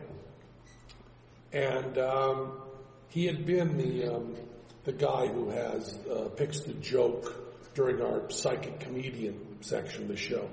and 1.52 1.96
um, 1.98 2.52
he 3.08 3.26
had 3.26 3.46
been 3.46 3.76
the 3.76 4.14
um, 4.14 4.36
the 4.84 4.92
guy 4.92 5.26
who 5.26 5.50
has 5.50 5.98
uh, 6.10 6.28
picks 6.36 6.60
the 6.60 6.74
joke 6.74 7.34
during 7.74 8.02
our 8.02 8.30
psychic 8.30 8.80
comedian 8.80 9.58
section 9.60 10.02
of 10.02 10.08
the 10.08 10.16
show. 10.16 10.48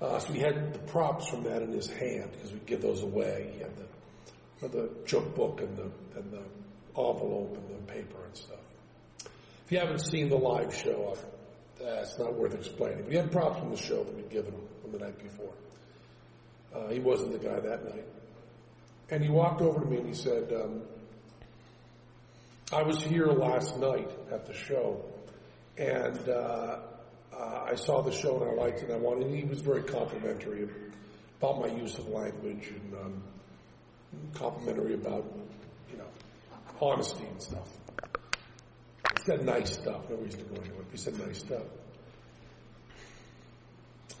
Uh, 0.00 0.18
so 0.18 0.32
he 0.32 0.40
had 0.40 0.72
the 0.72 0.78
props 0.78 1.28
from 1.28 1.42
that 1.42 1.62
in 1.62 1.72
his 1.72 1.88
hand 1.90 2.30
because 2.32 2.52
we 2.52 2.58
give 2.60 2.80
those 2.80 3.02
away. 3.02 3.50
He 3.54 3.60
had 3.60 3.76
the 3.76 4.68
the 4.68 4.90
joke 5.06 5.34
book 5.34 5.60
and 5.62 5.76
the 5.76 5.90
and 6.18 6.30
the 6.32 6.42
envelope 6.96 7.56
and 7.56 7.68
the 7.68 7.92
paper 7.92 8.16
and 8.24 8.36
stuff. 8.36 8.58
If 9.64 9.72
you 9.72 9.78
haven't 9.78 10.00
seen 10.00 10.28
the 10.28 10.36
live 10.36 10.74
show, 10.74 11.16
uh, 11.84 12.04
not 12.18 12.34
worth 12.34 12.54
explaining. 12.54 13.04
But 13.04 13.12
he 13.12 13.16
had 13.16 13.30
props 13.32 13.58
from 13.58 13.70
the 13.70 13.76
show 13.76 14.02
that 14.02 14.14
we'd 14.14 14.30
given 14.30 14.52
him 14.52 14.68
from 14.82 14.92
the 14.92 14.98
night 14.98 15.18
before. 15.22 15.52
Uh, 16.74 16.88
he 16.88 16.98
wasn't 16.98 17.32
the 17.32 17.38
guy 17.38 17.58
that 17.58 17.84
night. 17.84 18.04
And 19.10 19.22
he 19.22 19.28
walked 19.28 19.60
over 19.60 19.80
to 19.80 19.86
me 19.86 19.98
and 19.98 20.06
he 20.06 20.14
said, 20.14 20.52
um, 20.52 20.82
I 22.72 22.84
was 22.84 23.02
here 23.02 23.26
last 23.26 23.76
night 23.78 24.08
at 24.30 24.46
the 24.46 24.54
show, 24.54 25.04
and 25.76 26.28
uh, 26.28 26.78
uh, 27.36 27.64
I 27.68 27.74
saw 27.74 28.00
the 28.00 28.12
show 28.12 28.40
and 28.40 28.48
I 28.48 28.62
liked 28.62 28.82
it. 28.82 28.92
I 28.92 28.96
wanted. 28.96 29.26
And 29.26 29.36
he 29.36 29.42
was 29.42 29.60
very 29.60 29.82
complimentary 29.82 30.68
about 31.40 31.60
my 31.60 31.66
use 31.66 31.98
of 31.98 32.06
language 32.08 32.68
and 32.68 32.94
um, 32.94 33.22
complimentary 34.34 34.94
about, 34.94 35.24
you 35.90 35.98
know, 35.98 36.06
honesty 36.80 37.24
and 37.24 37.42
stuff. 37.42 37.68
He 39.16 39.24
said 39.24 39.44
nice 39.44 39.72
stuff. 39.72 40.08
No 40.08 40.16
reason 40.16 40.38
to 40.38 40.44
go 40.44 40.62
it. 40.62 40.72
He 40.92 40.96
said 40.96 41.18
nice 41.18 41.40
stuff. 41.40 41.64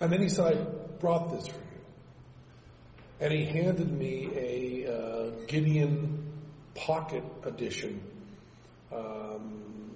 And 0.00 0.12
then 0.12 0.22
he 0.22 0.28
said, 0.28 0.56
I 0.56 0.64
brought 0.98 1.30
this 1.30 1.46
for 1.46 1.60
you. 1.60 1.80
And 3.20 3.32
he 3.32 3.44
handed 3.44 3.92
me 3.92 4.28
a 4.34 4.92
uh, 4.92 5.30
Gideon 5.46 6.32
Pocket 6.74 7.22
Edition. 7.44 8.09
Um, 8.92 9.94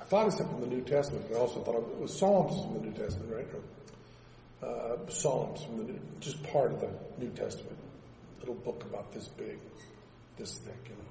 I 0.00 0.04
thought 0.04 0.28
it 0.28 0.32
said 0.32 0.48
from 0.48 0.60
the 0.60 0.66
New 0.66 0.82
Testament, 0.82 1.26
I 1.32 1.38
also 1.38 1.60
thought 1.62 1.76
it 1.76 2.00
was 2.00 2.16
Psalms 2.16 2.64
from 2.64 2.74
the 2.74 2.80
New 2.80 2.92
Testament, 2.92 3.32
right? 3.32 3.46
Or, 4.62 4.66
uh, 4.66 5.10
Psalms 5.10 5.62
from 5.64 5.78
the 5.78 5.84
New, 5.84 6.00
just 6.20 6.42
part 6.44 6.72
of 6.72 6.80
the 6.80 6.90
New 7.18 7.30
Testament 7.30 7.76
little 8.40 8.54
book 8.54 8.84
about 8.84 9.12
this 9.12 9.28
big, 9.28 9.58
this 10.36 10.58
thick, 10.58 10.78
you 10.84 10.94
know. 10.94 11.10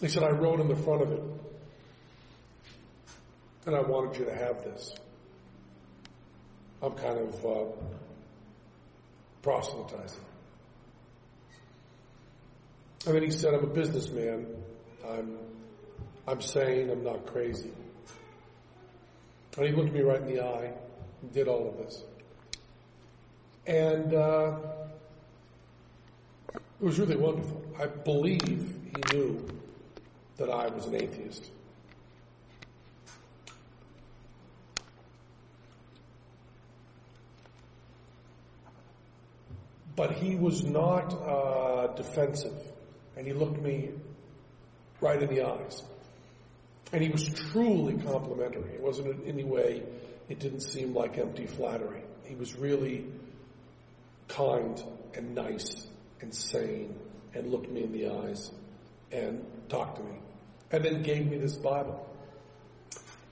He 0.00 0.08
said, 0.08 0.24
I 0.24 0.30
wrote 0.30 0.60
in 0.60 0.68
the 0.68 0.76
front 0.76 1.02
of 1.02 1.12
it, 1.12 1.22
and 3.66 3.76
I 3.76 3.80
wanted 3.80 4.18
you 4.18 4.24
to 4.26 4.34
have 4.34 4.62
this. 4.64 4.94
I'm 6.82 6.92
kind 6.92 7.18
of 7.18 7.46
uh, 7.46 7.64
proselytizing. 9.42 10.20
I 13.06 13.12
mean, 13.12 13.22
he 13.22 13.30
said, 13.30 13.54
I'm 13.54 13.64
a 13.64 13.68
businessman. 13.68 14.46
I'm, 15.10 15.38
I'm 16.26 16.40
sane. 16.40 16.90
I'm 16.90 17.04
not 17.04 17.26
crazy. 17.26 17.70
And 19.56 19.66
he 19.66 19.72
looked 19.72 19.92
me 19.92 20.00
right 20.00 20.20
in 20.20 20.26
the 20.26 20.40
eye 20.40 20.72
and 21.22 21.32
did 21.32 21.48
all 21.48 21.68
of 21.68 21.76
this. 21.78 22.02
And 23.66 24.14
uh, 24.14 24.56
it 26.54 26.60
was 26.80 26.98
really 26.98 27.16
wonderful. 27.16 27.64
I 27.78 27.86
believe 27.86 28.40
he 28.40 29.16
knew 29.16 29.46
that 30.36 30.50
I 30.50 30.68
was 30.68 30.86
an 30.86 30.96
atheist. 30.96 31.50
But 39.96 40.12
he 40.12 40.34
was 40.34 40.64
not 40.64 41.14
uh, 41.14 41.86
defensive, 41.94 42.58
and 43.16 43.26
he 43.26 43.32
looked 43.32 43.62
me 43.62 43.90
right 45.00 45.22
in 45.22 45.34
the 45.34 45.42
eyes. 45.42 45.82
And 46.92 47.02
he 47.02 47.08
was 47.08 47.28
truly 47.50 47.94
complimentary. 47.94 48.74
It 48.74 48.80
wasn't 48.80 49.08
in 49.08 49.28
any 49.28 49.44
way, 49.44 49.82
it 50.28 50.38
didn't 50.38 50.60
seem 50.60 50.94
like 50.94 51.18
empty 51.18 51.46
flattery. 51.46 52.02
He 52.24 52.34
was 52.34 52.54
really 52.54 53.06
kind 54.28 54.82
and 55.14 55.34
nice 55.34 55.86
and 56.20 56.34
sane 56.34 56.94
and 57.34 57.50
looked 57.50 57.70
me 57.70 57.82
in 57.82 57.92
the 57.92 58.08
eyes 58.08 58.50
and 59.12 59.44
talked 59.68 59.96
to 59.98 60.02
me 60.02 60.18
and 60.70 60.84
then 60.84 61.02
gave 61.02 61.30
me 61.30 61.36
this 61.38 61.56
Bible. 61.56 62.08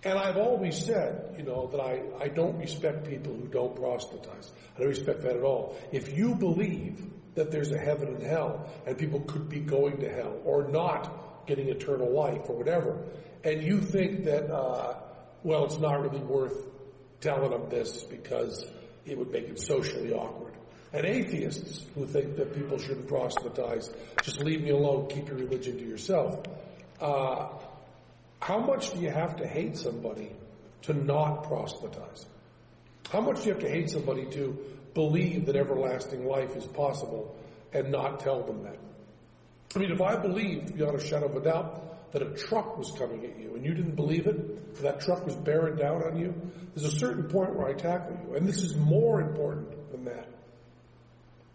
And 0.05 0.19
I've 0.19 0.37
always 0.37 0.85
said, 0.85 1.35
you 1.37 1.45
know, 1.45 1.69
that 1.69 1.81
I, 1.81 2.03
I 2.21 2.29
don't 2.29 2.59
respect 2.59 3.09
people 3.09 3.33
who 3.35 3.47
don't 3.47 3.77
proselytize. 3.77 4.51
I 4.77 4.81
don't 4.81 4.89
respect 4.89 5.23
that 5.23 5.37
at 5.37 5.43
all. 5.43 5.77
If 5.93 6.17
you 6.17 6.35
believe 6.35 7.01
that 7.35 7.51
there's 7.51 7.71
a 7.71 7.79
heaven 7.79 8.09
and 8.09 8.23
hell 8.23 8.69
and 8.87 8.99
people 8.99 9.21
could 9.21 9.49
be 9.49 9.61
going 9.61 9.99
to 9.99 10.13
hell 10.13 10.37
or 10.45 10.69
not 10.69 11.32
getting 11.47 11.69
eternal 11.69 12.11
life 12.11 12.43
or 12.49 12.57
whatever, 12.57 12.99
and 13.45 13.63
you 13.63 13.81
think 13.81 14.25
that, 14.25 14.53
uh, 14.53 14.95
well, 15.43 15.65
it's 15.65 15.79
not 15.79 16.01
really 16.01 16.23
worth 16.23 16.67
telling 17.21 17.51
them 17.51 17.69
this 17.69 18.03
because 18.05 18.67
it 19.05 19.19
would 19.19 19.31
make 19.31 19.49
it 19.49 19.59
socially 19.59 20.13
awkward 20.13 20.53
and 20.93 21.07
atheists 21.07 21.85
who 21.95 22.07
think 22.07 22.37
that 22.37 22.55
people 22.55 22.79
shouldn't 22.79 23.09
proselytize. 23.09 23.91
Just 24.23 24.41
leave 24.41 24.63
me 24.63 24.71
alone. 24.71 25.09
Keep 25.09 25.29
your 25.29 25.39
religion 25.39 25.79
to 25.79 25.85
yourself. 25.85 26.45
Uh, 27.01 27.49
how 28.41 28.59
much 28.59 28.93
do 28.93 29.01
you 29.01 29.11
have 29.11 29.37
to 29.37 29.47
hate 29.47 29.77
somebody 29.77 30.31
to 30.83 30.93
not 30.93 31.45
proselytize? 31.45 32.27
How 33.11 33.21
much 33.21 33.39
do 33.39 33.45
you 33.45 33.53
have 33.53 33.63
to 33.63 33.71
hate 33.71 33.91
somebody 33.91 34.27
to 34.33 34.59
believe 34.95 35.47
that 35.47 35.57
everlasting 35.57 36.27
life 36.27 36.57
is 36.57 36.67
possible 36.67 37.35
and 37.73 37.91
not 37.91 38.21
tell 38.21 38.43
them 38.43 38.65
that? 38.65 38.77
I 39.75 39.79
mean, 39.79 39.91
if 39.91 40.03
I 40.03 40.17
believed 40.17 40.77
beyond 40.77 41.01
a 41.01 41.05
shadow 41.05 41.27
of 41.27 41.37
a 41.37 41.41
doubt 41.41 42.13
that 42.13 42.23
a 42.23 42.31
truck 42.37 42.77
was 42.77 42.93
coming 42.99 43.25
at 43.25 43.39
you 43.41 43.55
and 43.55 43.65
you 43.65 43.73
didn't 43.73 43.97
believe 43.97 44.27
it, 44.27 44.83
that 44.83 45.01
truck 45.01 45.25
was 45.25 45.35
bearing 45.35 45.77
down 45.77 46.03
on 46.03 46.17
you, 46.17 46.35
there's 46.75 46.93
a 46.93 46.99
certain 46.99 47.25
point 47.25 47.55
where 47.55 47.69
I 47.69 47.73
tackle 47.73 48.19
you. 48.27 48.35
And 48.35 48.47
this 48.47 48.63
is 48.63 48.77
more 48.77 49.21
important 49.21 49.91
than 49.91 50.05
that. 50.05 50.29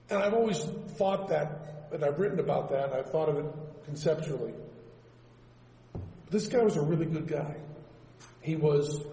And 0.10 0.20
I've 0.20 0.34
always 0.34 0.60
thought 0.98 1.30
that, 1.30 1.90
and 1.92 2.04
I've 2.04 2.18
written 2.20 2.40
about 2.40 2.70
that, 2.70 2.86
and 2.86 2.94
I've 2.96 3.12
thought 3.12 3.30
of 3.30 3.38
it 3.38 3.46
conceptually. 3.86 4.54
This 6.30 6.48
guy 6.48 6.64
was 6.64 6.76
a 6.76 6.82
really 6.82 7.06
good 7.06 7.28
guy. 7.28 7.56
He 8.42 8.56
was 8.56 9.04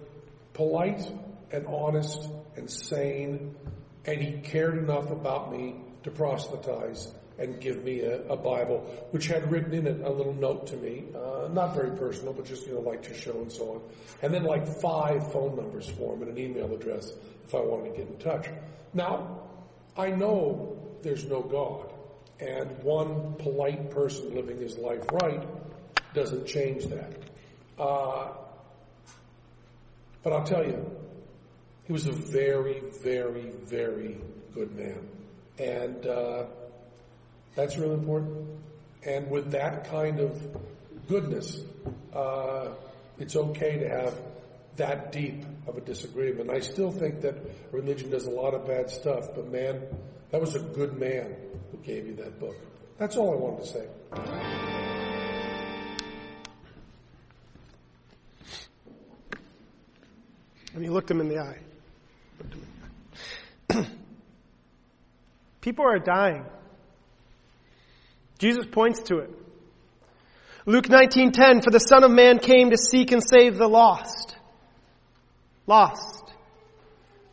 polite 0.55 1.03
and 1.51 1.67
honest 1.67 2.29
and 2.57 2.71
sane, 2.71 3.55
and 4.07 4.21
he 4.21 4.41
cared 4.41 4.79
enough 4.79 5.11
about 5.11 5.53
me 5.53 5.77
to 6.05 6.11
proselytize 6.11 7.13
and 7.39 7.61
give 7.61 7.83
me 7.83 8.01
a, 8.01 8.23
a 8.29 8.37
Bible, 8.37 8.79
which 9.11 9.27
had 9.27 9.51
written 9.51 9.75
in 9.75 9.87
it 9.87 10.01
a 10.03 10.11
little 10.11 10.35
note 10.35 10.67
to 10.69 10.77
me, 10.77 11.05
uh, 11.15 11.49
not 11.53 11.75
very 11.75 11.97
personal, 11.97 12.33
but 12.33 12.45
just, 12.45 12.67
you 12.67 12.75
know, 12.75 12.81
like 12.81 13.03
to 13.03 13.15
show 13.15 13.33
and 13.33 13.51
so 13.51 13.75
on. 13.75 13.81
And 14.23 14.33
then 14.33 14.45
like 14.45 14.67
five 14.81 15.33
phone 15.33 15.57
numbers 15.57 15.89
for 15.89 16.15
him 16.15 16.23
and 16.23 16.31
an 16.31 16.39
email 16.39 16.73
address 16.73 17.13
if 17.45 17.55
I 17.55 17.61
wanted 17.61 17.91
to 17.91 17.97
get 17.99 18.09
in 18.09 18.19
touch. 18.19 18.47
Now, 18.93 19.41
I 19.97 20.11
know 20.11 20.79
there's 21.03 21.25
no 21.25 21.43
God. 21.43 21.93
And 22.41 22.71
one 22.83 23.35
polite 23.39 23.91
person 23.91 24.35
living 24.35 24.59
his 24.59 24.77
life 24.77 25.03
right 25.13 25.47
doesn't 26.15 26.47
change 26.47 26.87
that. 26.87 27.13
Uh, 27.79 28.33
but 30.23 30.33
I'll 30.33 30.45
tell 30.45 30.65
you, 30.65 30.91
he 31.85 31.93
was 31.93 32.07
a 32.07 32.13
very, 32.13 32.81
very, 33.03 33.53
very 33.65 34.19
good 34.55 34.75
man. 34.75 35.09
And 35.59 36.07
uh, 36.07 36.45
that's 37.55 37.77
really 37.77 37.95
important. 37.95 38.49
And 39.05 39.31
with 39.31 39.53
that 39.53 39.91
kind 39.91 40.21
of 40.21 40.41
goodness, 41.09 41.61
uh, 42.13 42.69
it's 43.19 43.37
okay 43.37 43.79
to 43.79 43.89
have 43.89 44.19
that 44.77 45.13
deep 45.13 45.45
of 45.67 45.77
a 45.77 45.81
disagreement. 45.81 46.51
I 46.51 46.61
still 46.61 46.91
think 46.91 47.21
that 47.21 47.37
religion 47.73 48.11
does 48.11 48.27
a 48.27 48.31
lot 48.31 48.55
of 48.55 48.67
bad 48.67 48.91
stuff, 48.91 49.29
but 49.35 49.51
man, 49.51 49.83
that 50.31 50.41
was 50.41 50.57
a 50.57 50.61
good 50.61 50.99
man 50.99 51.37
who 51.71 51.79
gave 51.79 52.07
you 52.07 52.15
that 52.17 52.41
book. 52.41 52.57
That's 52.99 53.17
all 53.17 53.33
I 53.33 53.37
wanted 53.37 53.65
to 53.65 53.69
say. 53.69 53.87
And 60.75 60.83
he 60.83 60.91
looked 60.91 61.11
him 61.11 61.21
in 61.21 61.29
the 61.29 61.39
eye. 61.39 61.59
People 65.61 65.85
are 65.85 66.01
dying. 66.01 66.45
Jesus 68.39 68.67
points 68.71 69.01
to 69.05 69.19
it. 69.19 69.31
Luke 70.67 70.89
19:10 70.89 71.63
for 71.63 71.71
the 71.71 71.79
son 71.79 72.05
of 72.05 72.11
man 72.11 72.39
came 72.39 72.71
to 72.71 72.77
seek 72.77 73.13
and 73.13 73.23
save 73.23 73.57
the 73.57 73.69
lost. 73.69 74.37
Lost. 75.67 76.33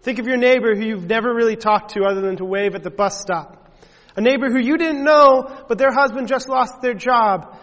Think 0.01 0.19
of 0.19 0.27
your 0.27 0.37
neighbor 0.37 0.75
who 0.75 0.83
you've 0.83 1.07
never 1.07 1.33
really 1.33 1.55
talked 1.55 1.93
to 1.93 2.03
other 2.03 2.21
than 2.21 2.37
to 2.37 2.45
wave 2.45 2.75
at 2.75 2.83
the 2.83 2.89
bus 2.89 3.21
stop. 3.21 3.69
A 4.15 4.21
neighbor 4.21 4.49
who 4.49 4.59
you 4.59 4.77
didn't 4.77 5.03
know, 5.03 5.63
but 5.67 5.77
their 5.77 5.93
husband 5.93 6.27
just 6.27 6.49
lost 6.49 6.81
their 6.81 6.93
job 6.93 7.57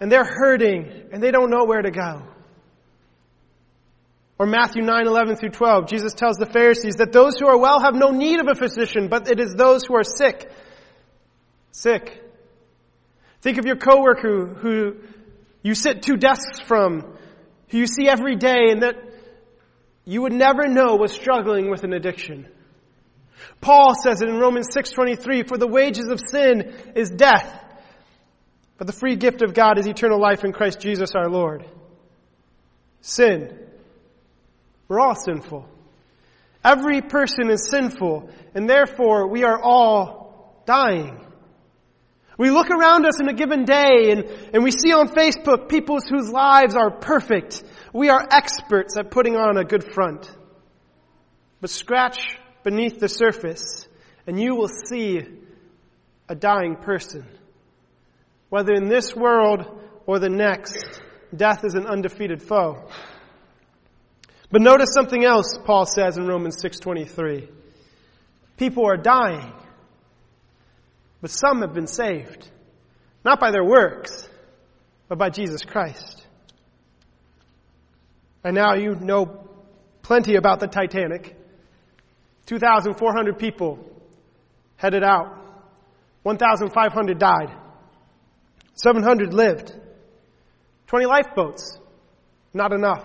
and 0.00 0.12
they're 0.12 0.24
hurting 0.24 1.08
and 1.12 1.22
they 1.22 1.30
don't 1.30 1.50
know 1.50 1.64
where 1.64 1.80
to 1.80 1.90
go. 1.90 2.22
Or 4.38 4.46
Matthew 4.46 4.82
9, 4.82 5.06
11 5.06 5.36
through 5.36 5.50
12, 5.50 5.86
Jesus 5.86 6.12
tells 6.12 6.36
the 6.36 6.44
Pharisees 6.44 6.96
that 6.96 7.12
those 7.12 7.38
who 7.38 7.46
are 7.46 7.56
well 7.56 7.80
have 7.80 7.94
no 7.94 8.10
need 8.10 8.38
of 8.38 8.48
a 8.48 8.54
physician, 8.54 9.08
but 9.08 9.30
it 9.30 9.40
is 9.40 9.54
those 9.54 9.84
who 9.86 9.96
are 9.96 10.04
sick. 10.04 10.50
Sick. 11.70 12.22
Think 13.46 13.58
of 13.58 13.64
your 13.64 13.76
coworker 13.76 14.54
who 14.54 14.96
you 15.62 15.76
sit 15.76 16.02
two 16.02 16.16
desks 16.16 16.58
from, 16.66 17.16
who 17.68 17.78
you 17.78 17.86
see 17.86 18.08
every 18.08 18.34
day 18.34 18.70
and 18.72 18.82
that 18.82 18.96
you 20.04 20.22
would 20.22 20.32
never 20.32 20.66
know 20.66 20.96
was 20.96 21.12
struggling 21.12 21.70
with 21.70 21.84
an 21.84 21.92
addiction. 21.92 22.48
Paul 23.60 23.94
says 24.02 24.20
it 24.20 24.28
in 24.28 24.40
Romans 24.40 24.66
6:23, 24.74 25.44
for 25.44 25.56
the 25.58 25.68
wages 25.68 26.08
of 26.08 26.20
sin 26.28 26.74
is 26.96 27.08
death, 27.08 27.46
but 28.78 28.88
the 28.88 28.92
free 28.92 29.14
gift 29.14 29.42
of 29.42 29.54
God 29.54 29.78
is 29.78 29.86
eternal 29.86 30.20
life 30.20 30.42
in 30.42 30.52
Christ 30.52 30.80
Jesus 30.80 31.14
our 31.14 31.30
Lord. 31.30 31.64
Sin. 33.00 33.56
We're 34.88 34.98
all 34.98 35.14
sinful. 35.14 35.68
Every 36.64 37.00
person 37.00 37.48
is 37.48 37.70
sinful, 37.70 38.28
and 38.56 38.68
therefore 38.68 39.28
we 39.28 39.44
are 39.44 39.62
all 39.62 40.64
dying. 40.66 41.25
We 42.38 42.50
look 42.50 42.70
around 42.70 43.06
us 43.06 43.20
in 43.20 43.28
a 43.28 43.32
given 43.32 43.64
day 43.64 44.10
and, 44.10 44.24
and 44.52 44.62
we 44.62 44.70
see 44.70 44.92
on 44.92 45.08
Facebook 45.08 45.68
people 45.68 45.98
whose 46.00 46.30
lives 46.30 46.74
are 46.74 46.90
perfect. 46.90 47.62
We 47.94 48.10
are 48.10 48.26
experts 48.30 48.96
at 48.98 49.10
putting 49.10 49.36
on 49.36 49.56
a 49.56 49.64
good 49.64 49.84
front. 49.84 50.30
But 51.60 51.70
scratch 51.70 52.36
beneath 52.62 53.00
the 53.00 53.08
surface 53.08 53.88
and 54.26 54.38
you 54.38 54.54
will 54.54 54.68
see 54.68 55.22
a 56.28 56.34
dying 56.34 56.76
person. 56.76 57.24
Whether 58.50 58.74
in 58.74 58.88
this 58.88 59.14
world 59.14 59.64
or 60.06 60.18
the 60.18 60.28
next, 60.28 61.00
death 61.34 61.64
is 61.64 61.74
an 61.74 61.86
undefeated 61.86 62.42
foe. 62.42 62.88
But 64.50 64.62
notice 64.62 64.90
something 64.92 65.24
else 65.24 65.58
Paul 65.64 65.86
says 65.86 66.16
in 66.16 66.26
Romans 66.26 66.62
6:23. 66.62 67.48
People 68.56 68.86
are 68.86 68.96
dying, 68.96 69.52
but 71.26 71.32
some 71.32 71.62
have 71.62 71.74
been 71.74 71.88
saved, 71.88 72.48
not 73.24 73.40
by 73.40 73.50
their 73.50 73.64
works, 73.64 74.28
but 75.08 75.18
by 75.18 75.28
Jesus 75.28 75.64
Christ. 75.64 76.24
And 78.44 78.54
now 78.54 78.74
you 78.74 78.94
know 78.94 79.48
plenty 80.02 80.36
about 80.36 80.60
the 80.60 80.68
Titanic. 80.68 81.34
2,400 82.46 83.40
people 83.40 83.80
headed 84.76 85.02
out. 85.02 85.36
1,500 86.22 87.18
died. 87.18 87.52
700 88.74 89.34
lived. 89.34 89.74
20 90.86 91.06
lifeboats. 91.06 91.76
Not 92.54 92.72
enough 92.72 93.04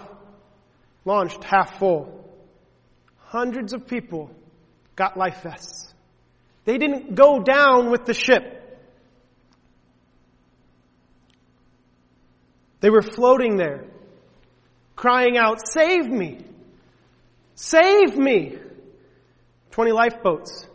launched 1.06 1.43
half 1.43 1.80
full. 1.80 2.24
Hundreds 3.17 3.74
of 3.74 3.88
people 3.88 4.30
got 4.95 5.17
life 5.17 5.41
vests. 5.41 5.91
They 6.65 6.78
didn't 6.78 7.15
go 7.15 7.39
down 7.39 7.89
with 7.91 8.06
the 8.06 8.13
ship. 8.13 8.58
They 12.82 12.89
were 12.89 13.02
floating 13.02 13.58
there, 13.58 13.86
crying 14.95 15.38
out, 15.38 15.60
Save 15.71 16.08
me! 16.08 16.39
Save 17.56 18.17
me! 18.17 18.58
20 19.71 19.91
lifeboats 19.91 20.67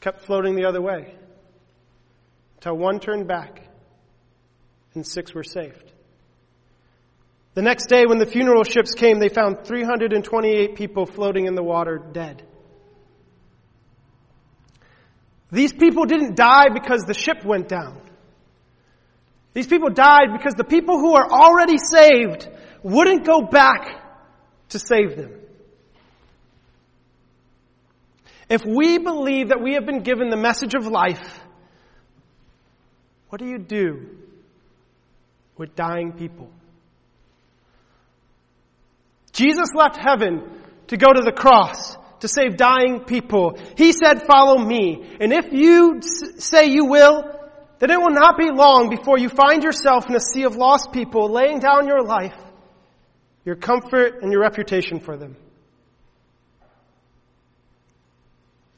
kept 0.00 0.26
floating 0.26 0.56
the 0.56 0.66
other 0.66 0.82
way 0.82 1.14
until 2.56 2.76
one 2.76 3.00
turned 3.00 3.26
back 3.26 3.62
and 4.94 5.06
six 5.06 5.32
were 5.32 5.44
saved. 5.44 5.90
The 7.54 7.62
next 7.62 7.86
day, 7.86 8.04
when 8.06 8.18
the 8.18 8.26
funeral 8.26 8.64
ships 8.64 8.94
came, 8.94 9.18
they 9.18 9.28
found 9.28 9.64
328 9.64 10.74
people 10.74 11.06
floating 11.06 11.46
in 11.46 11.54
the 11.54 11.62
water 11.62 11.98
dead. 11.98 12.42
These 15.52 15.74
people 15.74 16.06
didn't 16.06 16.34
die 16.34 16.70
because 16.72 17.02
the 17.02 17.12
ship 17.12 17.44
went 17.44 17.68
down. 17.68 18.00
These 19.52 19.66
people 19.66 19.90
died 19.90 20.32
because 20.32 20.54
the 20.54 20.64
people 20.64 20.98
who 20.98 21.14
are 21.14 21.30
already 21.30 21.76
saved 21.76 22.48
wouldn't 22.82 23.26
go 23.26 23.42
back 23.42 24.02
to 24.70 24.78
save 24.78 25.14
them. 25.14 25.30
If 28.48 28.64
we 28.64 28.96
believe 28.96 29.50
that 29.50 29.62
we 29.62 29.74
have 29.74 29.84
been 29.84 30.02
given 30.02 30.30
the 30.30 30.38
message 30.38 30.74
of 30.74 30.86
life, 30.86 31.40
what 33.28 33.38
do 33.38 33.46
you 33.46 33.58
do 33.58 34.08
with 35.58 35.76
dying 35.76 36.12
people? 36.12 36.50
Jesus 39.32 39.68
left 39.74 39.98
heaven 39.98 40.42
to 40.88 40.96
go 40.96 41.12
to 41.12 41.22
the 41.22 41.32
cross 41.32 41.96
to 42.22 42.28
save 42.28 42.56
dying 42.56 43.00
people. 43.00 43.58
He 43.76 43.92
said, 43.92 44.28
follow 44.28 44.56
me. 44.56 45.04
And 45.20 45.32
if 45.32 45.52
you 45.52 46.00
say 46.02 46.66
you 46.66 46.84
will, 46.84 47.24
then 47.80 47.90
it 47.90 48.00
will 48.00 48.14
not 48.14 48.38
be 48.38 48.48
long 48.52 48.90
before 48.90 49.18
you 49.18 49.28
find 49.28 49.64
yourself 49.64 50.08
in 50.08 50.14
a 50.14 50.20
sea 50.20 50.44
of 50.44 50.54
lost 50.54 50.92
people 50.92 51.28
laying 51.28 51.58
down 51.58 51.88
your 51.88 52.04
life, 52.04 52.36
your 53.44 53.56
comfort, 53.56 54.22
and 54.22 54.30
your 54.30 54.40
reputation 54.40 55.00
for 55.00 55.16
them. 55.16 55.36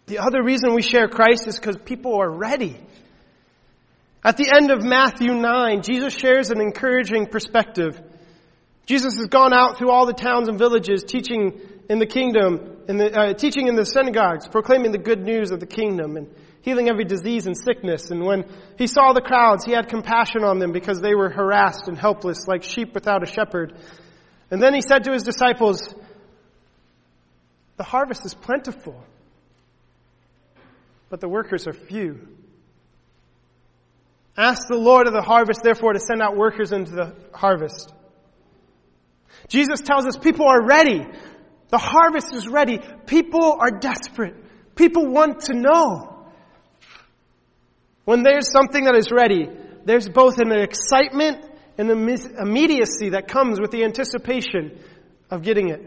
The 0.07 0.20
other 0.20 0.42
reason 0.42 0.74
we 0.74 0.80
share 0.80 1.07
Christ 1.07 1.46
is 1.46 1.57
because 1.57 1.76
people 1.76 2.14
are 2.14 2.30
ready. 2.30 2.78
At 4.24 4.38
the 4.38 4.50
end 4.57 4.70
of 4.70 4.83
Matthew 4.83 5.35
9, 5.35 5.83
Jesus 5.83 6.14
shares 6.14 6.50
an 6.50 6.62
encouraging 6.62 7.26
perspective. 7.26 8.00
Jesus 8.87 9.18
has 9.18 9.26
gone 9.26 9.52
out 9.52 9.76
through 9.76 9.90
all 9.90 10.07
the 10.07 10.14
towns 10.14 10.48
and 10.48 10.59
villages 10.59 11.04
teaching 11.04 11.61
in 11.90 11.98
the 11.98 12.07
kingdom, 12.07 12.74
in 12.88 12.97
the, 12.97 13.12
uh, 13.12 13.35
teaching 13.35 13.68
in 13.68 13.75
the 13.75 13.85
synagogues, 13.85 14.47
proclaiming 14.49 14.92
the 14.92 14.99
good 14.99 15.23
news 15.23 15.51
of 15.51 15.61
the 15.61 15.66
kingdom 15.66 16.16
and 16.16 16.35
healing 16.62 16.88
every 16.88 17.05
disease 17.05 17.47
and 17.47 17.57
sickness. 17.57 18.11
And 18.11 18.25
when 18.25 18.44
he 18.79 18.87
saw 18.87 19.12
the 19.12 19.20
crowds, 19.20 19.64
he 19.64 19.73
had 19.73 19.88
compassion 19.88 20.44
on 20.44 20.59
them 20.59 20.73
because 20.73 21.01
they 21.01 21.14
were 21.14 21.31
harassed 21.31 21.88
and 21.88 21.99
helpless 21.99 22.47
like 22.47 22.62
sheep 22.62 22.94
without 22.94 23.23
a 23.23 23.27
shepherd. 23.27 23.77
And 24.51 24.62
then 24.62 24.75
he 24.75 24.81
said 24.81 25.05
to 25.05 25.12
his 25.12 25.23
disciples, 25.23 25.94
the 27.77 27.85
harvest 27.85 28.25
is 28.25 28.35
plentiful, 28.35 29.03
but 31.11 31.20
the 31.20 31.29
workers 31.29 31.66
are 31.66 31.73
few. 31.73 32.29
Ask 34.37 34.66
the 34.68 34.77
Lord 34.77 35.07
of 35.07 35.12
the 35.12 35.23
harvest, 35.23 35.62
therefore, 35.62 35.92
to 35.92 36.01
send 36.01 36.23
out 36.23 36.37
workers 36.37 36.73
into 36.73 36.92
the 36.92 37.14
harvest. 37.33 37.92
Jesus 39.49 39.81
tells 39.81 40.07
us 40.07 40.16
people 40.16 40.47
are 40.47 40.64
ready. 40.64 41.07
The 41.70 41.79
harvest 41.79 42.35
is 42.35 42.48
ready. 42.48 42.81
People 43.07 43.59
are 43.61 43.70
desperate. 43.70 44.37
People 44.74 45.07
want 45.07 45.40
to 45.42 45.55
know. 45.55 46.27
When 48.05 48.22
there's 48.22 48.50
something 48.50 48.85
that 48.85 48.96
is 48.96 49.11
ready, 49.11 49.48
there's 49.85 50.09
both 50.09 50.38
an 50.38 50.53
excitement 50.53 51.44
and 51.79 51.90
an 51.90 52.18
immediacy 52.38 53.11
that 53.11 53.29
comes 53.29 53.61
with 53.61 53.70
the 53.70 53.85
anticipation 53.85 54.79
of 55.31 55.42
getting 55.42 55.70
it. 55.70 55.83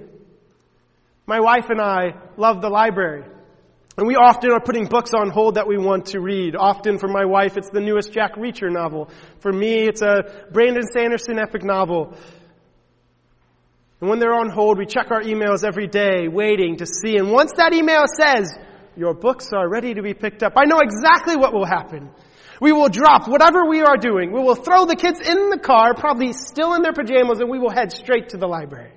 My 1.25 1.39
wife 1.39 1.65
and 1.69 1.81
I 1.81 2.13
love 2.37 2.61
the 2.61 2.69
library. 2.69 3.23
And 3.97 4.07
we 4.07 4.15
often 4.15 4.51
are 4.51 4.59
putting 4.59 4.85
books 4.85 5.11
on 5.15 5.31
hold 5.31 5.55
that 5.55 5.67
we 5.67 5.77
want 5.77 6.07
to 6.07 6.19
read. 6.19 6.55
Often 6.55 6.99
for 6.99 7.07
my 7.07 7.25
wife, 7.25 7.57
it's 7.57 7.71
the 7.71 7.81
newest 7.81 8.13
Jack 8.13 8.35
Reacher 8.35 8.71
novel. 8.71 9.09
For 9.39 9.51
me, 9.51 9.87
it's 9.87 10.03
a 10.03 10.45
Brandon 10.51 10.83
Sanderson 10.83 11.39
epic 11.39 11.63
novel. 11.63 12.15
And 13.99 14.10
when 14.10 14.19
they're 14.19 14.33
on 14.33 14.49
hold, 14.49 14.77
we 14.77 14.86
check 14.86 15.10
our 15.10 15.21
emails 15.21 15.63
every 15.63 15.88
day, 15.88 16.27
waiting 16.27 16.77
to 16.77 16.86
see. 16.86 17.17
And 17.17 17.31
once 17.31 17.53
that 17.57 17.73
email 17.73 18.05
says, 18.07 18.53
your 18.95 19.13
books 19.13 19.49
are 19.53 19.67
ready 19.67 19.95
to 19.95 20.01
be 20.01 20.13
picked 20.13 20.43
up, 20.43 20.53
I 20.55 20.65
know 20.65 20.79
exactly 20.79 21.36
what 21.36 21.53
will 21.53 21.65
happen. 21.65 22.10
We 22.60 22.71
will 22.71 22.89
drop 22.89 23.27
whatever 23.27 23.65
we 23.65 23.81
are 23.81 23.97
doing. 23.97 24.31
We 24.31 24.41
will 24.41 24.55
throw 24.55 24.86
the 24.86 24.95
kids 24.95 25.19
in 25.19 25.49
the 25.49 25.60
car, 25.60 25.93
probably 25.93 26.33
still 26.33 26.73
in 26.73 26.81
their 26.81 26.93
pajamas, 26.93 27.39
and 27.39 27.49
we 27.49 27.60
will 27.60 27.69
head 27.69 27.91
straight 27.91 28.29
to 28.29 28.38
the 28.38 28.47
library. 28.47 28.93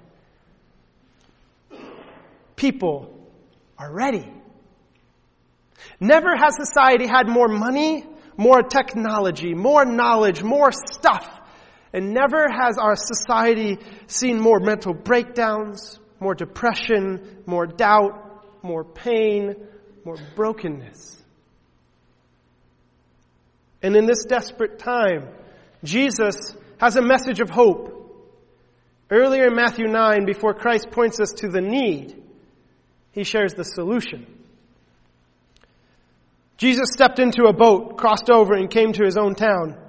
People 2.56 3.14
are 3.78 3.92
ready. 3.92 4.30
Never 5.98 6.36
has 6.36 6.56
society 6.56 7.06
had 7.06 7.28
more 7.28 7.48
money, 7.48 8.06
more 8.36 8.62
technology, 8.62 9.54
more 9.54 9.84
knowledge, 9.84 10.42
more 10.42 10.70
stuff. 10.72 11.39
And 11.92 12.14
never 12.14 12.46
has 12.48 12.78
our 12.78 12.94
society 12.96 13.78
seen 14.06 14.40
more 14.40 14.60
mental 14.60 14.94
breakdowns, 14.94 15.98
more 16.20 16.34
depression, 16.34 17.42
more 17.46 17.66
doubt, 17.66 18.62
more 18.62 18.84
pain, 18.84 19.56
more 20.04 20.18
brokenness. 20.36 21.20
And 23.82 23.96
in 23.96 24.06
this 24.06 24.24
desperate 24.24 24.78
time, 24.78 25.28
Jesus 25.82 26.54
has 26.78 26.96
a 26.96 27.02
message 27.02 27.40
of 27.40 27.50
hope. 27.50 27.96
Earlier 29.10 29.48
in 29.48 29.56
Matthew 29.56 29.86
9, 29.86 30.24
before 30.26 30.54
Christ 30.54 30.90
points 30.90 31.18
us 31.18 31.32
to 31.38 31.48
the 31.48 31.60
need, 31.60 32.22
he 33.12 33.24
shares 33.24 33.54
the 33.54 33.64
solution. 33.64 34.26
Jesus 36.58 36.90
stepped 36.92 37.18
into 37.18 37.44
a 37.44 37.52
boat, 37.52 37.96
crossed 37.96 38.30
over, 38.30 38.54
and 38.54 38.70
came 38.70 38.92
to 38.92 39.04
his 39.04 39.16
own 39.16 39.34
town. 39.34 39.79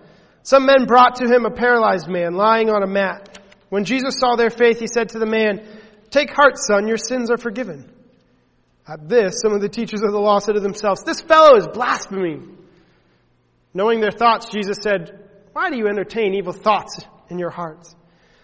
Some 0.44 0.66
men 0.66 0.86
brought 0.86 1.18
to 1.18 1.28
him 1.28 1.46
a 1.46 1.52
paralyzed 1.52 2.08
man 2.08 2.34
lying 2.34 2.70
on 2.70 2.84
a 2.84 2.88
mat. 2.88 3.40
When 3.70 3.86
Jesus 3.86 4.16
saw 4.20 4.36
their 4.36 4.50
faith, 4.50 4.80
he 4.80 4.88
said 4.88 5.10
to 5.10 5.20
the 5.20 5.26
man, 5.26 5.66
Take 6.10 6.32
heart, 6.32 6.58
son, 6.58 6.88
your 6.88 6.98
sins 6.98 7.32
are 7.32 7.38
forgiven. 7.38 7.90
At 8.88 9.08
this, 9.08 9.42
some 9.42 9.54
of 9.54 9.62
the 9.62 9.70
teachers 9.70 10.02
of 10.02 10.12
the 10.12 10.20
law 10.20 10.40
said 10.40 10.54
to 10.54 10.60
themselves, 10.60 11.04
This 11.04 11.22
fellow 11.22 11.56
is 11.58 11.68
blaspheming. 11.68 12.58
Knowing 13.74 14.02
their 14.02 14.12
thoughts, 14.12 14.50
Jesus 14.50 14.78
said, 14.82 15.30
Why 15.54 15.70
do 15.70 15.78
you 15.78 15.88
entertain 15.88 16.34
evil 16.34 16.54
thoughts 16.54 17.00
in 17.30 17.40
your 17.40 17.52
hearts? 17.52 17.96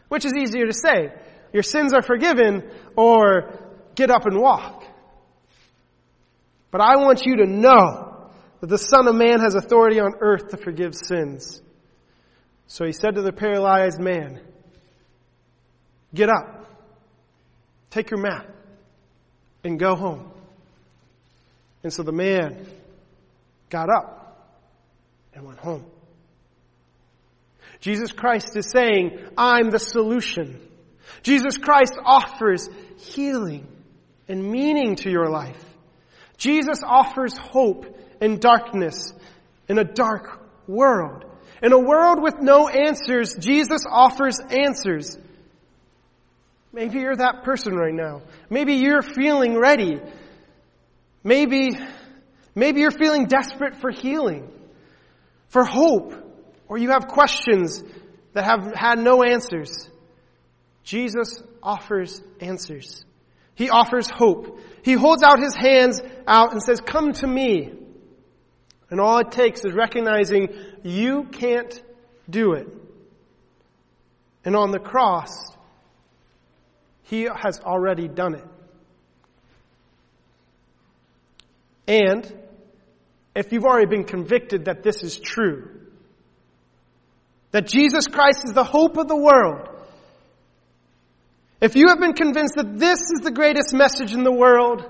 Which 0.07 0.23
is 0.23 0.33
easier 0.33 0.67
to 0.67 0.73
say, 0.73 1.12
Your 1.51 1.63
sins 1.63 1.93
are 1.93 2.01
forgiven, 2.01 2.69
or 2.95 3.60
get 3.95 4.12
up 4.12 4.25
and 4.25 4.39
walk. 4.39 4.86
But 6.71 6.81
I 6.81 6.97
want 6.97 7.25
you 7.25 7.38
to 7.38 7.45
know 7.45 8.29
that 8.62 8.67
the 8.67 8.77
Son 8.77 9.07
of 9.07 9.15
Man 9.15 9.39
has 9.39 9.55
authority 9.55 9.99
on 9.99 10.13
earth 10.21 10.49
to 10.49 10.57
forgive 10.57 10.95
sins. 10.95 11.62
So 12.67 12.86
he 12.86 12.91
said 12.91 13.15
to 13.15 13.21
the 13.21 13.32
paralyzed 13.32 13.99
man, 13.99 14.41
Get 16.13 16.30
up, 16.30 16.65
take 17.89 18.12
your 18.12 18.19
mat, 18.19 18.47
and 19.63 19.80
go 19.80 19.95
home. 19.95 20.32
And 21.84 21.91
so 21.91 22.03
the 22.03 22.12
man 22.12 22.65
got 23.69 23.89
up 23.89 24.53
and 25.34 25.45
went 25.45 25.60
home. 25.60 25.86
Jesus 27.80 28.12
Christ 28.12 28.56
is 28.56 28.69
saying, 28.69 29.19
I'm 29.38 29.69
the 29.69 29.80
solution. 29.80 30.60
Jesus 31.23 31.58
Christ 31.58 31.97
offers 32.03 32.69
healing 32.97 33.67
and 34.27 34.51
meaning 34.51 34.95
to 34.97 35.10
your 35.10 35.30
life. 35.30 35.63
Jesus 36.38 36.80
offers 36.84 37.38
hope 37.38 37.86
in 38.21 38.39
darkness, 38.39 39.13
in 39.67 39.77
a 39.77 39.84
dark 39.84 40.41
world. 40.67 41.25
In 41.62 41.74
a 41.74 41.80
world 41.80 42.22
with 42.22 42.36
no 42.39 42.67
answers, 42.67 43.36
Jesus 43.39 43.82
offers 43.89 44.39
answers. 44.39 45.17
Maybe 46.72 47.00
you're 47.00 47.15
that 47.15 47.43
person 47.43 47.74
right 47.74 47.93
now. 47.93 48.22
Maybe 48.50 48.76
you're 48.76 49.02
feeling 49.02 49.58
ready. 49.58 50.00
Maybe, 51.24 51.72
maybe 52.54 52.82
you're 52.82 52.91
feeling 52.91 53.26
desperate 53.26 53.78
for 53.78 53.89
healing, 53.89 54.52
for 55.48 55.65
hope, 55.65 56.13
or 56.67 56.78
you 56.78 56.89
have 56.89 57.08
questions 57.08 57.84
that 58.34 58.43
have 58.43 58.74
had 58.76 59.00
no 59.00 59.24
answers. 59.24 59.89
Jesus 60.84 61.41
offers 61.63 62.22
answers. 62.39 63.04
He 63.56 63.72
offers 63.72 64.10
hope. 64.10 64.60
He 64.84 64.93
holds 64.93 65.24
out 65.24 65.39
his 65.39 65.56
hands 65.56 66.00
out 66.28 66.52
and 66.52 66.62
says, 66.62 66.80
come 66.80 67.13
to 67.13 67.28
me. 67.28 67.74
And 68.89 69.02
all 69.02 69.17
it 69.17 69.32
takes 69.32 69.65
is 69.65 69.74
recognizing 69.74 70.50
you 70.88 71.23
can't 71.26 71.82
do 72.30 72.54
it. 72.54 72.67
And 74.45 74.56
on 74.56 74.71
the 74.71 74.80
cross, 74.80 75.30
he 77.04 77.23
has 77.23 77.60
already 77.60 78.08
done 78.08 78.36
it. 78.36 78.45
And 81.88 82.34
if 83.36 83.52
you've 83.52 83.65
already 83.65 83.88
been 83.88 84.04
convicted 84.04 84.65
that 84.65 84.84
this 84.84 85.04
is 85.04 85.17
true, 85.17 85.69
that 87.52 87.67
Jesus 87.67 88.08
Christ 88.08 88.43
is 88.45 88.54
the 88.54 88.63
hope 88.63 88.97
of 88.97 89.08
the 89.08 89.15
world, 89.15 89.69
if 91.60 91.76
you 91.76 91.88
have 91.88 92.00
been 92.00 92.13
convinced 92.13 92.56
that 92.56 92.78
this 92.78 93.00
is 93.00 93.21
the 93.23 93.32
greatest 93.32 93.73
message 93.73 94.13
in 94.13 94.23
the 94.23 94.32
world, 94.32 94.86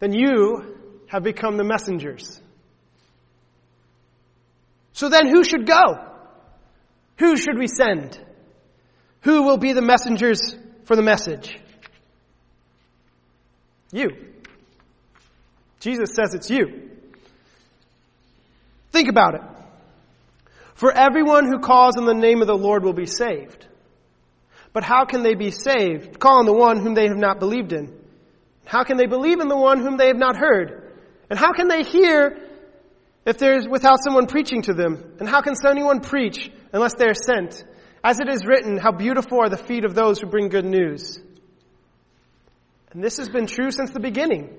then 0.00 0.12
you 0.12 0.76
have 1.06 1.22
become 1.22 1.56
the 1.56 1.64
messengers. 1.64 2.40
So 5.00 5.08
then 5.08 5.28
who 5.28 5.44
should 5.44 5.66
go? 5.66 5.98
Who 7.20 7.38
should 7.38 7.58
we 7.58 7.68
send? 7.68 8.20
Who 9.22 9.44
will 9.44 9.56
be 9.56 9.72
the 9.72 9.80
messengers 9.80 10.54
for 10.84 10.94
the 10.94 11.00
message? 11.00 11.58
You. 13.92 14.10
Jesus 15.78 16.10
says 16.14 16.34
it's 16.34 16.50
you. 16.50 16.90
Think 18.92 19.08
about 19.08 19.36
it. 19.36 19.40
For 20.74 20.92
everyone 20.92 21.46
who 21.46 21.60
calls 21.60 21.96
on 21.96 22.04
the 22.04 22.12
name 22.12 22.42
of 22.42 22.46
the 22.46 22.54
Lord 22.54 22.84
will 22.84 22.92
be 22.92 23.06
saved. 23.06 23.66
But 24.74 24.84
how 24.84 25.06
can 25.06 25.22
they 25.22 25.34
be 25.34 25.50
saved? 25.50 26.20
Call 26.20 26.40
on 26.40 26.44
the 26.44 26.52
one 26.52 26.78
whom 26.78 26.92
they 26.92 27.08
have 27.08 27.16
not 27.16 27.40
believed 27.40 27.72
in. 27.72 27.98
How 28.66 28.84
can 28.84 28.98
they 28.98 29.06
believe 29.06 29.40
in 29.40 29.48
the 29.48 29.56
one 29.56 29.80
whom 29.80 29.96
they 29.96 30.08
have 30.08 30.18
not 30.18 30.36
heard? 30.36 30.92
And 31.30 31.38
how 31.38 31.54
can 31.54 31.68
they 31.68 31.84
hear 31.84 32.49
if 33.30 33.38
there's 33.38 33.66
without 33.66 33.98
someone 34.04 34.26
preaching 34.26 34.62
to 34.62 34.74
them? 34.74 35.14
And 35.18 35.28
how 35.28 35.40
can 35.40 35.54
anyone 35.66 36.00
preach 36.00 36.50
unless 36.72 36.94
they 36.94 37.06
are 37.06 37.14
sent? 37.14 37.64
As 38.02 38.20
it 38.20 38.28
is 38.28 38.44
written, 38.44 38.76
how 38.76 38.92
beautiful 38.92 39.40
are 39.40 39.48
the 39.48 39.56
feet 39.56 39.84
of 39.84 39.94
those 39.94 40.20
who 40.20 40.26
bring 40.26 40.48
good 40.48 40.64
news. 40.64 41.18
And 42.92 43.02
this 43.02 43.18
has 43.18 43.28
been 43.28 43.46
true 43.46 43.70
since 43.70 43.90
the 43.90 44.00
beginning. 44.00 44.56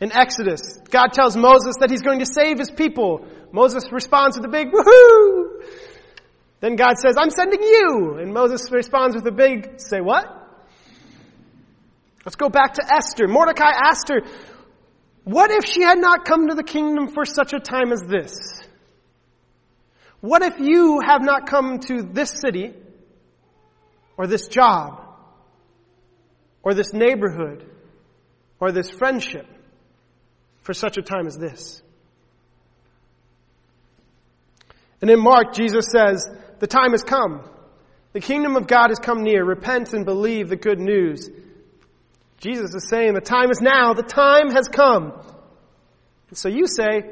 In 0.00 0.12
Exodus, 0.12 0.78
God 0.90 1.12
tells 1.12 1.36
Moses 1.36 1.74
that 1.80 1.90
he's 1.90 2.02
going 2.02 2.18
to 2.20 2.26
save 2.26 2.58
his 2.58 2.70
people. 2.70 3.26
Moses 3.52 3.84
responds 3.92 4.36
with 4.36 4.46
a 4.46 4.48
big 4.48 4.72
woohoo! 4.72 5.62
Then 6.60 6.76
God 6.76 6.94
says, 6.96 7.16
I'm 7.18 7.30
sending 7.30 7.62
you. 7.62 8.18
And 8.20 8.32
Moses 8.32 8.70
responds 8.70 9.14
with 9.14 9.26
a 9.26 9.32
big, 9.32 9.80
say 9.80 10.00
what? 10.00 10.24
Let's 12.24 12.36
go 12.36 12.48
back 12.48 12.74
to 12.74 12.82
Esther. 12.84 13.26
Mordecai 13.26 13.70
asked 13.70 14.08
her, 14.08 14.20
what 15.24 15.50
if 15.50 15.64
she 15.64 15.82
had 15.82 15.98
not 15.98 16.24
come 16.24 16.48
to 16.48 16.54
the 16.54 16.64
kingdom 16.64 17.08
for 17.08 17.24
such 17.24 17.52
a 17.52 17.60
time 17.60 17.92
as 17.92 18.02
this? 18.02 18.36
What 20.20 20.42
if 20.42 20.58
you 20.58 21.00
have 21.00 21.22
not 21.22 21.46
come 21.46 21.78
to 21.80 22.02
this 22.02 22.30
city, 22.30 22.74
or 24.16 24.26
this 24.26 24.48
job, 24.48 25.00
or 26.62 26.74
this 26.74 26.92
neighborhood, 26.92 27.68
or 28.60 28.70
this 28.72 28.90
friendship 28.90 29.46
for 30.62 30.74
such 30.74 30.96
a 30.96 31.02
time 31.02 31.26
as 31.26 31.36
this? 31.36 31.82
And 35.00 35.10
in 35.10 35.18
Mark, 35.18 35.54
Jesus 35.54 35.86
says, 35.90 36.28
the 36.60 36.68
time 36.68 36.92
has 36.92 37.02
come. 37.02 37.42
The 38.12 38.20
kingdom 38.20 38.54
of 38.54 38.68
God 38.68 38.90
has 38.90 39.00
come 39.00 39.24
near. 39.24 39.44
Repent 39.44 39.92
and 39.92 40.04
believe 40.04 40.48
the 40.48 40.56
good 40.56 40.78
news. 40.78 41.28
Jesus 42.42 42.74
is 42.74 42.88
saying 42.88 43.14
the 43.14 43.20
time 43.20 43.50
is 43.50 43.60
now. 43.60 43.94
The 43.94 44.02
time 44.02 44.50
has 44.50 44.66
come. 44.66 45.12
And 46.28 46.36
so 46.36 46.48
you 46.48 46.66
say, 46.66 47.02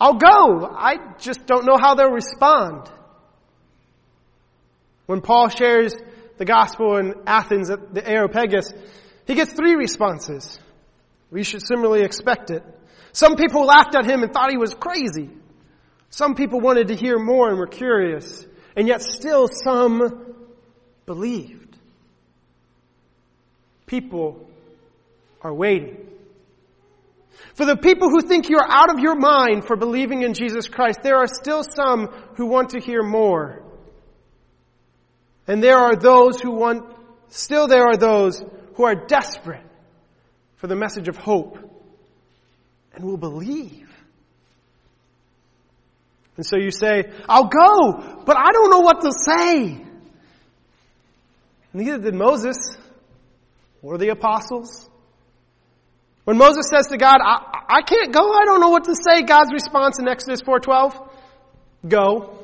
I'll 0.00 0.14
go. 0.14 0.64
I 0.64 0.96
just 1.18 1.44
don't 1.44 1.66
know 1.66 1.76
how 1.78 1.94
they'll 1.94 2.10
respond. 2.10 2.90
When 5.04 5.20
Paul 5.20 5.50
shares 5.50 5.94
the 6.38 6.46
gospel 6.46 6.96
in 6.96 7.14
Athens 7.26 7.68
at 7.68 7.92
the 7.92 8.08
Areopagus, 8.08 8.72
he 9.26 9.34
gets 9.34 9.52
three 9.52 9.74
responses. 9.74 10.58
We 11.30 11.42
should 11.42 11.66
similarly 11.66 12.02
expect 12.02 12.50
it. 12.50 12.62
Some 13.12 13.36
people 13.36 13.66
laughed 13.66 13.94
at 13.94 14.06
him 14.06 14.22
and 14.22 14.32
thought 14.32 14.50
he 14.50 14.56
was 14.56 14.74
crazy. 14.74 15.28
Some 16.08 16.36
people 16.36 16.60
wanted 16.60 16.88
to 16.88 16.96
hear 16.96 17.18
more 17.18 17.50
and 17.50 17.58
were 17.58 17.66
curious 17.66 18.46
and 18.76 18.88
yet 18.88 19.02
still 19.02 19.46
some 19.46 20.34
believed. 21.04 21.76
People 23.86 24.48
are 25.44 25.54
waiting. 25.54 25.98
For 27.54 27.66
the 27.66 27.76
people 27.76 28.08
who 28.08 28.20
think 28.20 28.48
you're 28.48 28.66
out 28.66 28.92
of 28.92 28.98
your 28.98 29.14
mind 29.14 29.66
for 29.66 29.76
believing 29.76 30.22
in 30.22 30.34
Jesus 30.34 30.66
Christ, 30.66 31.00
there 31.02 31.16
are 31.16 31.28
still 31.28 31.62
some 31.62 32.06
who 32.36 32.46
want 32.46 32.70
to 32.70 32.80
hear 32.80 33.02
more. 33.02 33.62
And 35.46 35.62
there 35.62 35.76
are 35.76 35.94
those 35.94 36.40
who 36.40 36.50
want, 36.50 36.96
still 37.28 37.68
there 37.68 37.86
are 37.86 37.96
those 37.96 38.42
who 38.74 38.84
are 38.84 38.94
desperate 39.06 39.64
for 40.56 40.66
the 40.66 40.74
message 40.74 41.06
of 41.06 41.16
hope 41.16 41.58
and 42.94 43.04
will 43.04 43.18
believe. 43.18 43.90
And 46.36 46.44
so 46.44 46.56
you 46.56 46.72
say, 46.72 47.04
I'll 47.28 47.48
go, 47.48 48.22
but 48.24 48.36
I 48.36 48.50
don't 48.50 48.70
know 48.70 48.80
what 48.80 49.02
to 49.02 49.12
say. 49.12 49.84
Neither 51.72 51.98
did 51.98 52.14
Moses 52.14 52.56
or 53.82 53.98
the 53.98 54.08
apostles. 54.08 54.88
When 56.24 56.38
Moses 56.38 56.66
says 56.74 56.86
to 56.88 56.96
God, 56.96 57.18
I, 57.22 57.64
I 57.68 57.82
can't 57.82 58.12
go, 58.12 58.32
I 58.32 58.44
don't 58.46 58.60
know 58.60 58.70
what 58.70 58.84
to 58.84 58.94
say, 58.94 59.22
God's 59.22 59.52
response 59.52 59.98
in 59.98 60.08
Exodus 60.08 60.40
4.12, 60.42 61.08
go, 61.86 62.38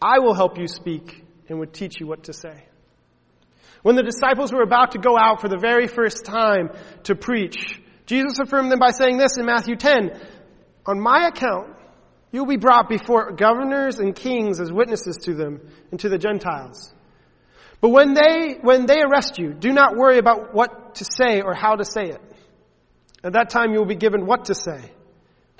I 0.00 0.20
will 0.20 0.34
help 0.34 0.58
you 0.58 0.66
speak 0.66 1.24
and 1.48 1.58
would 1.58 1.74
teach 1.74 2.00
you 2.00 2.06
what 2.06 2.24
to 2.24 2.32
say. 2.32 2.64
When 3.82 3.94
the 3.94 4.02
disciples 4.02 4.52
were 4.52 4.62
about 4.62 4.92
to 4.92 4.98
go 4.98 5.16
out 5.18 5.40
for 5.40 5.48
the 5.48 5.58
very 5.58 5.86
first 5.86 6.24
time 6.24 6.70
to 7.04 7.14
preach, 7.14 7.80
Jesus 8.06 8.38
affirmed 8.38 8.72
them 8.72 8.78
by 8.78 8.90
saying 8.90 9.18
this 9.18 9.36
in 9.38 9.44
Matthew 9.44 9.76
10, 9.76 10.18
on 10.86 11.00
my 11.00 11.28
account, 11.28 11.76
you 12.32 12.40
will 12.40 12.48
be 12.48 12.56
brought 12.56 12.88
before 12.88 13.32
governors 13.32 13.98
and 13.98 14.14
kings 14.14 14.60
as 14.60 14.72
witnesses 14.72 15.16
to 15.24 15.34
them 15.34 15.60
and 15.90 16.00
to 16.00 16.08
the 16.08 16.18
Gentiles. 16.18 16.92
But 17.80 17.90
when 17.90 18.14
they, 18.14 18.58
when 18.60 18.86
they 18.86 19.00
arrest 19.00 19.38
you, 19.38 19.52
do 19.52 19.72
not 19.72 19.96
worry 19.96 20.18
about 20.18 20.54
what 20.54 20.96
to 20.96 21.04
say 21.04 21.42
or 21.42 21.54
how 21.54 21.76
to 21.76 21.84
say 21.84 22.06
it. 22.06 22.20
At 23.24 23.32
that 23.32 23.50
time 23.50 23.72
you 23.72 23.78
will 23.78 23.86
be 23.86 23.96
given 23.96 24.26
what 24.26 24.46
to 24.46 24.54
say. 24.54 24.92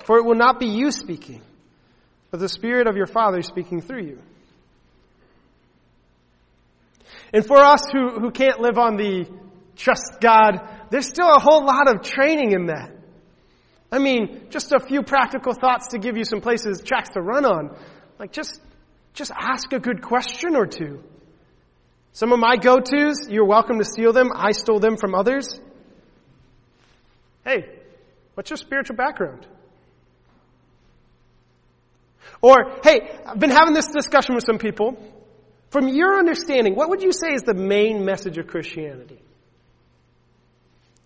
For 0.04 0.18
it 0.18 0.24
will 0.24 0.36
not 0.36 0.60
be 0.60 0.66
you 0.66 0.90
speaking, 0.90 1.42
but 2.30 2.40
the 2.40 2.48
Spirit 2.48 2.86
of 2.86 2.96
your 2.96 3.06
Father 3.06 3.42
speaking 3.42 3.80
through 3.80 4.04
you. 4.04 4.18
And 7.32 7.44
for 7.44 7.58
us 7.58 7.82
who, 7.92 8.20
who 8.20 8.30
can't 8.30 8.60
live 8.60 8.78
on 8.78 8.96
the 8.96 9.26
trust 9.76 10.18
God, 10.20 10.60
there's 10.90 11.06
still 11.06 11.28
a 11.30 11.40
whole 11.40 11.64
lot 11.64 11.88
of 11.88 12.02
training 12.02 12.52
in 12.52 12.66
that. 12.66 12.90
I 13.90 13.98
mean, 13.98 14.46
just 14.50 14.72
a 14.72 14.80
few 14.80 15.02
practical 15.02 15.52
thoughts 15.54 15.88
to 15.88 15.98
give 15.98 16.16
you 16.16 16.24
some 16.24 16.40
places, 16.40 16.82
tracks 16.82 17.10
to 17.10 17.20
run 17.20 17.44
on. 17.44 17.76
Like 18.18 18.32
just, 18.32 18.60
just 19.14 19.30
ask 19.36 19.72
a 19.72 19.78
good 19.78 20.02
question 20.02 20.56
or 20.56 20.66
two. 20.66 21.02
Some 22.12 22.32
of 22.32 22.38
my 22.38 22.56
go-tos, 22.56 23.28
you're 23.30 23.46
welcome 23.46 23.78
to 23.78 23.84
steal 23.84 24.12
them. 24.12 24.30
I 24.34 24.52
stole 24.52 24.80
them 24.80 24.96
from 24.96 25.14
others. 25.14 25.60
Hey, 27.48 27.64
what's 28.34 28.50
your 28.50 28.58
spiritual 28.58 28.96
background? 28.96 29.46
Or, 32.42 32.56
hey, 32.84 33.18
I've 33.26 33.38
been 33.38 33.50
having 33.50 33.72
this 33.72 33.86
discussion 33.86 34.34
with 34.34 34.44
some 34.44 34.58
people. 34.58 34.98
From 35.70 35.88
your 35.88 36.18
understanding, 36.18 36.74
what 36.76 36.90
would 36.90 37.02
you 37.02 37.10
say 37.10 37.28
is 37.32 37.42
the 37.42 37.54
main 37.54 38.04
message 38.04 38.36
of 38.36 38.48
Christianity? 38.48 39.22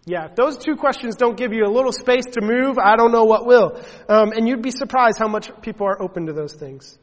Yeah, 0.04 0.26
if 0.30 0.34
those 0.34 0.58
two 0.58 0.74
questions 0.74 1.14
don't 1.14 1.36
give 1.36 1.52
you 1.52 1.64
a 1.64 1.70
little 1.70 1.92
space 1.92 2.24
to 2.32 2.40
move, 2.40 2.76
I 2.76 2.96
don't 2.96 3.12
know 3.12 3.22
what 3.22 3.46
will. 3.46 3.80
Um, 4.08 4.32
and 4.32 4.48
you'd 4.48 4.62
be 4.62 4.72
surprised 4.72 5.18
how 5.20 5.28
much 5.28 5.48
people 5.62 5.86
are 5.86 6.02
open 6.02 6.26
to 6.26 6.32
those 6.32 6.54
things. 6.54 6.98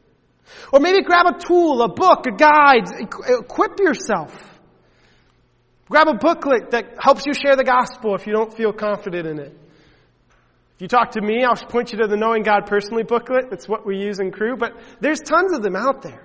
Or 0.70 0.80
maybe 0.80 1.02
grab 1.02 1.24
a 1.24 1.38
tool, 1.38 1.80
a 1.80 1.88
book, 1.88 2.26
a 2.26 2.36
guide, 2.36 2.90
equip 3.00 3.78
yourself. 3.78 4.49
Grab 5.90 6.06
a 6.06 6.14
booklet 6.14 6.70
that 6.70 6.94
helps 7.00 7.26
you 7.26 7.34
share 7.34 7.56
the 7.56 7.64
gospel 7.64 8.14
if 8.14 8.24
you 8.24 8.32
don't 8.32 8.54
feel 8.54 8.72
confident 8.72 9.26
in 9.26 9.40
it. 9.40 9.52
If 10.76 10.82
you 10.82 10.88
talk 10.88 11.10
to 11.10 11.20
me, 11.20 11.42
I'll 11.44 11.56
point 11.56 11.92
you 11.92 11.98
to 11.98 12.06
the 12.06 12.16
Knowing 12.16 12.44
God 12.44 12.66
Personally 12.66 13.02
booklet. 13.02 13.46
It's 13.50 13.68
what 13.68 13.84
we 13.84 13.98
use 13.98 14.20
in 14.20 14.30
Cru, 14.30 14.56
but 14.56 14.72
there's 15.00 15.20
tons 15.20 15.52
of 15.52 15.62
them 15.62 15.74
out 15.74 16.02
there. 16.02 16.22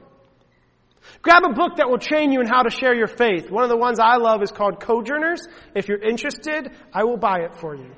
Grab 1.24 1.44
a 1.44 1.54
book 1.54 1.78
that 1.78 1.90
will 1.90 1.98
train 1.98 2.32
you 2.32 2.42
in 2.42 2.48
how 2.48 2.62
to 2.62 2.70
share 2.70 2.94
your 2.94 3.08
faith. 3.08 3.50
One 3.50 3.64
of 3.64 3.70
the 3.70 3.78
ones 3.78 4.00
I 4.00 4.18
love 4.18 4.44
is 4.44 4.52
called 4.52 4.80
Cojourners. 4.80 5.42
If 5.74 5.88
you're 5.88 6.02
interested, 6.02 6.72
I 6.94 7.04
will 7.04 7.18
buy 7.18 7.40
it 7.40 7.56
for 7.56 7.76
you. 7.76 7.92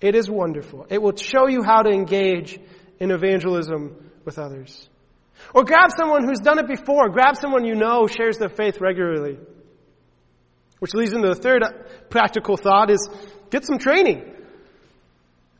It 0.00 0.16
is 0.16 0.28
wonderful. 0.28 0.86
It 0.90 1.00
will 1.00 1.16
show 1.16 1.46
you 1.46 1.62
how 1.62 1.82
to 1.82 1.90
engage 1.90 2.58
in 2.98 3.12
evangelism 3.12 4.10
with 4.24 4.38
others. 4.38 4.88
Or 5.54 5.62
grab 5.62 5.90
someone 5.96 6.24
who's 6.24 6.40
done 6.40 6.58
it 6.58 6.66
before. 6.66 7.08
Grab 7.08 7.36
someone 7.36 7.64
you 7.64 7.76
know 7.76 8.08
shares 8.08 8.38
their 8.38 8.48
faith 8.48 8.80
regularly. 8.80 9.38
Which 10.78 10.94
leads 10.94 11.12
into 11.12 11.28
the 11.28 11.34
third 11.34 11.62
practical 12.08 12.56
thought 12.56 12.90
is 12.90 13.08
get 13.50 13.64
some 13.64 13.78
training. 13.78 14.22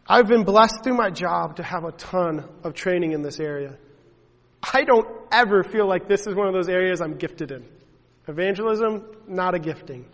I've 0.07 0.26
been 0.26 0.44
blessed 0.44 0.83
through 0.83 0.96
my 0.96 1.11
job 1.11 1.57
to 1.57 1.62
have 1.62 1.85
a 1.85 1.92
ton 1.92 2.48
of 2.64 2.74
training 2.74 3.12
in 3.12 3.22
this 3.22 3.40
area. 3.40 3.76
I 4.62 4.85
don't 4.85 5.07
ever 5.31 5.62
feel 5.62 5.87
like 5.87 6.09
this 6.09 6.26
is 6.26 6.35
one 6.35 6.46
of 6.46 6.54
those 6.54 6.68
areas 6.68 7.00
I'm 7.00 7.16
gifted 7.16 7.50
in. 7.50 7.64
Evangelism, 8.26 9.04
not 9.26 9.54
a 9.54 9.59
gifting. 9.59 10.07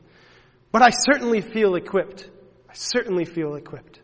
But 0.73 0.83
I 0.83 0.91
certainly 0.91 1.41
feel 1.41 1.77
equipped. 1.77 2.29
I 2.69 2.75
certainly 2.75 3.25
feel 3.25 3.55
equipped. 3.55 4.01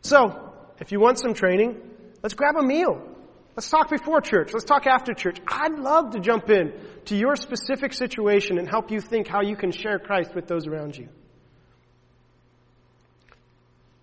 So, 0.00 0.52
if 0.80 0.92
you 0.92 1.00
want 1.00 1.18
some 1.18 1.34
training, 1.34 1.80
let's 2.22 2.34
grab 2.34 2.56
a 2.56 2.62
meal. 2.62 3.15
Let's 3.56 3.70
talk 3.70 3.88
before 3.88 4.20
church. 4.20 4.52
Let's 4.52 4.66
talk 4.66 4.86
after 4.86 5.14
church. 5.14 5.38
I'd 5.48 5.78
love 5.78 6.10
to 6.10 6.20
jump 6.20 6.50
in 6.50 6.74
to 7.06 7.16
your 7.16 7.36
specific 7.36 7.94
situation 7.94 8.58
and 8.58 8.68
help 8.68 8.90
you 8.90 9.00
think 9.00 9.26
how 9.26 9.40
you 9.40 9.56
can 9.56 9.72
share 9.72 9.98
Christ 9.98 10.34
with 10.34 10.46
those 10.46 10.66
around 10.66 10.96
you. 10.96 11.08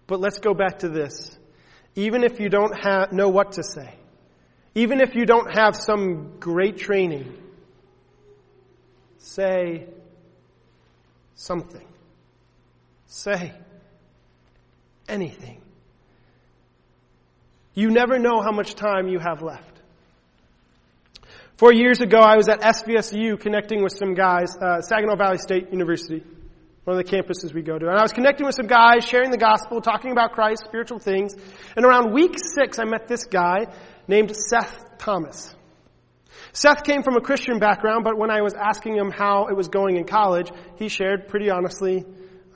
But 0.07 0.19
let's 0.19 0.39
go 0.39 0.55
back 0.55 0.79
to 0.79 0.89
this. 0.89 1.37
Even 1.95 2.23
if 2.23 2.39
you 2.39 2.49
don't 2.49 2.75
have, 2.83 3.13
know 3.13 3.29
what 3.29 3.53
to 3.53 3.63
say, 3.63 3.93
even 4.73 5.01
if 5.01 5.13
you 5.13 5.25
don't 5.25 5.55
have 5.55 5.75
some 5.75 6.39
great 6.39 6.77
training, 6.77 7.37
say 9.19 9.87
something. 11.35 11.87
Say 13.05 13.53
anything. 15.07 15.62
You 17.73 17.89
never 17.89 18.19
know 18.19 18.41
how 18.41 18.51
much 18.51 18.75
time 18.75 19.07
you 19.07 19.19
have 19.19 19.41
left. 19.41 19.73
Four 21.57 21.73
years 21.73 22.01
ago, 22.01 22.19
I 22.19 22.35
was 22.35 22.49
at 22.49 22.61
SVSU 22.61 23.39
connecting 23.39 23.83
with 23.83 23.93
some 23.97 24.15
guys, 24.15 24.55
uh, 24.59 24.81
Saginaw 24.81 25.15
Valley 25.15 25.37
State 25.37 25.71
University, 25.71 26.23
one 26.83 26.97
of 26.97 27.05
the 27.05 27.09
campuses 27.09 27.53
we 27.53 27.61
go 27.61 27.77
to. 27.77 27.87
And 27.87 27.97
I 27.97 28.01
was 28.01 28.11
connecting 28.11 28.45
with 28.45 28.55
some 28.55 28.67
guys, 28.67 29.05
sharing 29.05 29.31
the 29.31 29.37
gospel, 29.37 29.79
talking 29.79 30.11
about 30.11 30.33
Christ, 30.33 30.63
spiritual 30.65 30.99
things. 30.99 31.35
And 31.75 31.85
around 31.85 32.11
week 32.11 32.35
six, 32.37 32.79
I 32.79 32.85
met 32.85 33.07
this 33.07 33.25
guy 33.25 33.67
named 34.07 34.35
Seth 34.35 34.97
Thomas. 34.97 35.55
Seth 36.51 36.83
came 36.83 37.01
from 37.01 37.15
a 37.15 37.21
Christian 37.21 37.59
background, 37.59 38.03
but 38.03 38.17
when 38.17 38.29
I 38.29 38.41
was 38.41 38.53
asking 38.53 38.95
him 38.95 39.09
how 39.09 39.47
it 39.47 39.55
was 39.55 39.69
going 39.69 39.97
in 39.97 40.05
college, 40.05 40.51
he 40.77 40.89
shared 40.89 41.27
pretty 41.27 41.49
honestly 41.49 42.03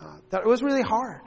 uh, 0.02 0.18
that 0.30 0.42
it 0.42 0.48
was 0.48 0.62
really 0.62 0.84
hard. 0.84 1.22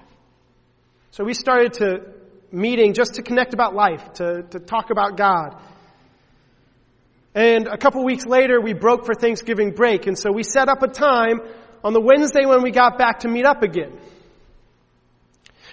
So 1.10 1.24
we 1.24 1.34
started 1.34 1.72
to 1.74 2.19
meeting 2.52 2.94
just 2.94 3.14
to 3.14 3.22
connect 3.22 3.54
about 3.54 3.74
life, 3.74 4.12
to, 4.14 4.42
to 4.50 4.58
talk 4.58 4.90
about 4.90 5.16
God. 5.16 5.60
And 7.34 7.68
a 7.68 7.78
couple 7.78 8.04
weeks 8.04 8.26
later, 8.26 8.60
we 8.60 8.72
broke 8.72 9.06
for 9.06 9.14
Thanksgiving 9.14 9.72
break, 9.72 10.06
and 10.06 10.18
so 10.18 10.32
we 10.32 10.42
set 10.42 10.68
up 10.68 10.82
a 10.82 10.88
time 10.88 11.40
on 11.84 11.92
the 11.92 12.00
Wednesday 12.00 12.44
when 12.44 12.62
we 12.62 12.70
got 12.70 12.98
back 12.98 13.20
to 13.20 13.28
meet 13.28 13.46
up 13.46 13.62
again. 13.62 13.98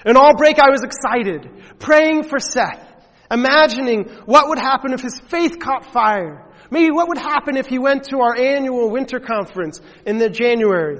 And 0.05 0.17
all 0.17 0.35
break, 0.35 0.59
I 0.59 0.69
was 0.69 0.83
excited, 0.83 1.49
praying 1.79 2.23
for 2.23 2.39
Seth 2.39 2.87
imagining 3.31 4.05
what 4.25 4.49
would 4.49 4.59
happen 4.59 4.93
if 4.93 5.01
his 5.01 5.19
faith 5.27 5.59
caught 5.59 5.91
fire. 5.91 6.45
Maybe 6.69 6.91
what 6.91 7.07
would 7.07 7.17
happen 7.17 7.57
if 7.57 7.67
he 7.67 7.79
went 7.79 8.05
to 8.05 8.19
our 8.19 8.37
annual 8.37 8.89
winter 8.89 9.19
conference 9.19 9.81
in 10.05 10.17
the 10.17 10.29
January. 10.29 10.99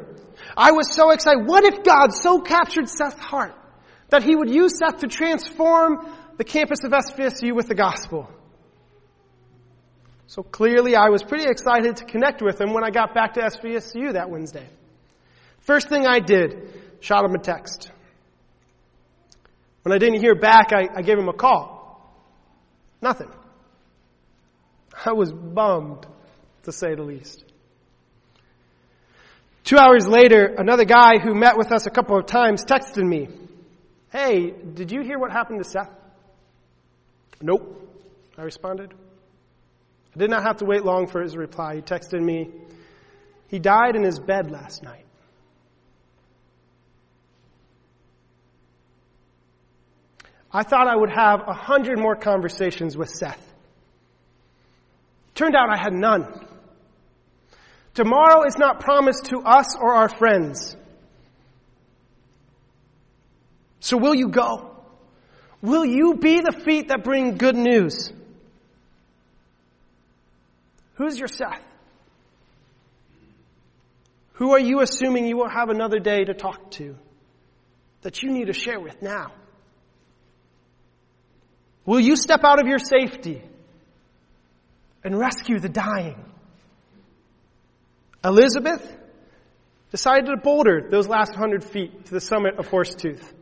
I 0.56 0.72
was 0.72 0.94
so 0.94 1.12
excited. 1.12 1.46
What 1.46 1.63
if 1.66 1.84
God 1.84 2.13
so 2.13 2.40
captured 2.40 2.90
Seth's 2.90 3.20
heart 3.20 3.54
that 4.10 4.24
he 4.24 4.36
would 4.36 4.50
use 4.50 4.78
Seth 4.78 5.00
to 5.00 5.08
transform 5.08 6.08
the 6.38 6.43
campus 6.43 6.84
of 6.84 6.91
SVSU 6.91 7.56
with 7.56 7.67
the 7.67 7.76
gospel? 7.76 8.30
So 10.28 10.43
clearly 10.43 10.96
I 10.96 11.10
was 11.10 11.24
pretty 11.24 11.50
excited 11.50 11.98
to 11.98 12.06
connect 12.06 12.41
with 12.41 12.60
him 12.60 12.74
when 12.74 12.84
I 12.84 12.89
got 12.89 13.13
back 13.13 13.34
to 13.36 13.41
SVSU 13.41 14.13
that 14.13 14.30
Wednesday. 14.30 14.67
First 15.62 15.89
thing 15.89 16.06
I 16.06 16.20
did, 16.20 16.70
shot 17.00 17.26
him 17.26 17.34
a 17.34 17.39
text. 17.39 17.91
When 19.84 19.93
I 19.93 19.98
didn't 19.98 20.20
hear 20.20 20.36
back, 20.36 20.74
I, 20.74 20.89
I 20.93 21.02
gave 21.02 21.17
him 21.17 21.30
a 21.30 21.34
call. 21.34 22.13
Nothing. 23.02 23.30
I 25.06 25.13
was 25.13 25.32
bummed, 25.32 26.06
to 26.63 26.72
say 26.72 26.96
the 26.96 27.04
least. 27.04 27.46
Two 29.63 29.78
hours 29.78 30.08
later, 30.08 30.46
another 30.58 30.86
guy 30.86 31.20
who 31.20 31.36
met 31.36 31.58
with 31.58 31.72
us 31.72 31.86
a 31.86 31.89
couple 31.89 32.17
of 32.17 32.26
times 32.26 32.63
texted 32.65 33.04
me, 33.04 33.30
Hey, 34.12 34.52
did 34.52 34.91
you 34.91 35.02
hear 35.02 35.20
what 35.20 35.32
happened 35.32 35.63
to 35.63 35.70
Seth? 35.70 35.89
Nope, 37.41 37.89
I 38.38 38.43
responded. 38.43 38.93
I 40.15 40.20
did 40.20 40.30
not 40.30 40.43
have 40.43 40.58
to 40.58 40.65
wait 40.65 40.84
long 40.84 41.08
for 41.08 41.22
his 41.22 41.36
reply. 41.36 41.76
He 41.76 41.82
texted 41.82 42.22
me, 42.22 42.50
He 43.50 43.60
died 43.60 43.96
in 43.96 44.04
his 44.04 44.20
bed 44.20 44.50
last 44.50 44.82
night. 44.82 45.06
I 50.52 50.63
thought 50.63 50.88
I 50.88 50.96
would 50.96 51.12
have 51.12 51.41
a 51.48 51.54
hundred 51.54 52.00
more 52.00 52.15
conversations 52.15 52.98
with 52.98 53.10
Seth. 53.10 53.43
Turned 55.36 55.56
out 55.56 55.70
I 55.70 55.78
had 55.78 55.93
none. 55.93 56.26
Tomorrow 57.93 58.46
is 58.48 58.58
not 58.58 58.80
promised 58.80 59.26
to 59.26 59.41
us 59.41 59.76
or 59.76 59.93
our 59.93 60.10
friends. 60.10 60.76
So 63.88 63.95
will 63.95 64.13
you 64.13 64.30
go? 64.30 64.69
Will 65.62 65.86
you 65.86 66.15
be 66.15 66.41
the 66.41 66.52
feet 66.52 66.89
that 66.89 67.04
bring 67.04 67.38
good 67.38 67.56
news? 67.56 68.12
Who's 70.95 71.17
your 71.17 71.30
Seth? 71.30 71.62
Who 74.34 74.52
are 74.52 74.60
you 74.60 74.82
assuming 74.82 75.26
you 75.26 75.38
will 75.38 75.50
have 75.50 75.69
another 75.69 76.00
day 76.00 76.23
to 76.26 76.34
talk 76.34 76.71
to? 76.71 76.95
that 78.08 78.23
you 78.23 78.32
need 78.32 78.47
to 78.47 78.54
share 78.54 78.80
with 78.80 79.02
now? 79.02 79.34
Will 81.86 82.00
you 82.00 82.15
step 82.15 82.41
out 82.43 82.60
of 82.60 82.67
your 82.67 82.80
safety 82.80 83.41
and 85.04 85.17
rescue 85.17 85.60
the 85.60 85.69
dying? 85.69 86.23
Elizabeth 88.23 88.95
decided 89.91 90.28
to 90.28 90.38
boulder 90.38 90.88
those 90.89 91.08
last 91.08 91.34
hundred 91.36 91.63
feet 91.63 92.06
to 92.06 92.12
the 92.12 92.21
summit 92.21 92.58
of 92.58 92.69
Horsetooth. 92.69 93.34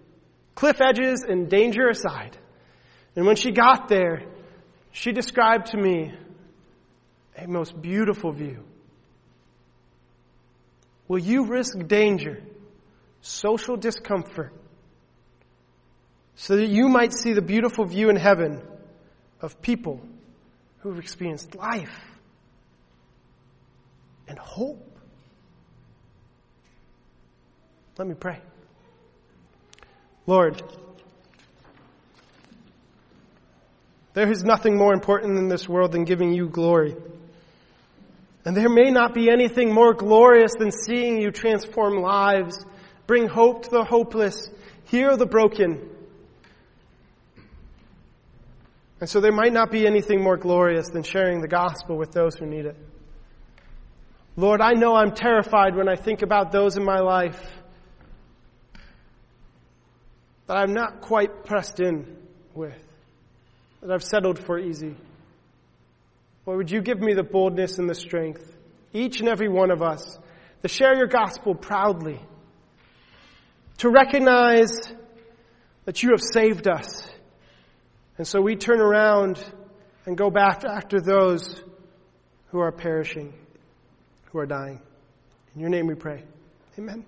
Cliff 0.56 0.80
edges 0.82 1.24
and 1.28 1.50
danger 1.50 1.90
aside. 1.90 2.38
And 3.16 3.26
when 3.26 3.36
she 3.36 3.52
got 3.52 3.90
there, 3.90 4.24
she 4.92 5.12
described 5.12 5.68
to 5.68 5.78
me 5.78 6.14
a 7.38 7.48
most 7.48 7.80
beautiful 7.82 8.32
view. 8.32 8.64
Will 11.08 11.20
you 11.20 11.46
risk 11.46 11.78
danger, 11.88 12.42
social 13.22 13.76
discomfort, 13.76 14.54
so 16.36 16.56
that 16.56 16.68
you 16.68 16.88
might 16.88 17.14
see 17.14 17.34
the 17.34 17.42
beautiful 17.42 17.86
view 17.86 18.10
in 18.10 18.16
heaven 18.16 18.62
of 19.42 19.62
people 19.62 20.02
who 20.80 20.90
have 20.90 21.00
experienced 21.00 21.56
life 21.56 22.02
and 24.28 24.40
hope? 24.40 24.82
Let 27.98 28.08
me 28.08 28.16
pray. 28.16 28.40
Lord, 30.28 30.62
there 34.14 34.32
is 34.32 34.44
nothing 34.44 34.78
more 34.78 34.94
important 34.94 35.38
in 35.38 35.50
this 35.50 35.70
world 35.70 35.92
than 35.92 36.04
giving 36.04 36.34
you 36.34 36.48
glory. 36.48 36.96
And 38.44 38.56
there 38.56 38.70
may 38.70 38.92
not 38.92 39.14
be 39.14 39.30
anything 39.30 39.74
more 39.74 39.94
glorious 39.94 40.54
than 40.58 40.72
seeing 40.72 41.20
you 41.20 41.32
transform 41.32 42.02
lives, 42.02 42.64
bring 43.08 43.28
hope 43.28 43.64
to 43.64 43.70
the 43.70 43.84
hopeless, 43.84 44.50
heal 44.86 45.18
the 45.18 45.26
broken. 45.26 45.90
And 49.02 49.10
so 49.10 49.20
there 49.20 49.32
might 49.32 49.54
not 49.54 49.72
be 49.72 49.86
anything 49.86 50.24
more 50.24 50.38
glorious 50.38 50.90
than 50.90 51.04
sharing 51.04 51.42
the 51.42 51.48
gospel 51.48 51.98
with 51.98 52.12
those 52.12 52.36
who 52.36 52.46
need 52.46 52.66
it. 52.66 52.78
Lord, 54.38 54.62
I 54.62 54.74
know 54.74 54.96
I'm 54.96 55.12
terrified 55.12 55.76
when 55.76 55.88
I 55.88 55.96
think 55.96 56.22
about 56.22 56.52
those 56.52 56.78
in 56.78 56.84
my 56.84 57.00
life 57.00 57.40
that 60.48 60.58
I'm 60.58 60.74
not 60.74 61.02
quite 61.02 61.46
pressed 61.46 61.80
in 61.80 62.18
with, 62.54 62.78
that 63.82 63.92
I've 63.92 64.04
settled 64.04 64.40
for 64.40 64.60
easy. 64.60 64.96
Lord, 66.46 66.58
would 66.58 66.72
you 66.72 66.82
give 66.82 67.00
me 67.00 67.14
the 67.14 67.24
boldness 67.24 67.80
and 67.80 67.90
the 67.90 67.96
strength, 67.96 68.56
each 68.94 69.20
and 69.20 69.28
every 69.28 69.50
one 69.50 69.72
of 69.72 69.82
us, 69.82 70.18
to 70.62 70.68
share 70.68 70.96
your 70.96 71.08
gospel 71.08 71.56
proudly, 71.56 72.20
to 73.80 73.90
recognize 73.90 74.72
that 75.86 76.02
you 76.02 76.12
have 76.12 76.22
saved 76.22 76.68
us. 76.68 77.08
And 78.18 78.28
so 78.28 78.42
we 78.42 78.56
turn 78.56 78.80
around 78.80 79.44
and 80.06 80.18
go 80.18 80.30
back 80.30 80.64
after 80.64 81.02
those 81.02 81.62
who 82.48 82.60
are 82.60 82.72
perishing, 82.72 83.34
who 84.32 84.40
are 84.40 84.46
dying. 84.46 84.80
In 85.56 85.62
your 85.62 85.70
name 85.70 85.88
we 85.88 85.96
pray. 85.96 86.24
Amen. 86.78 87.06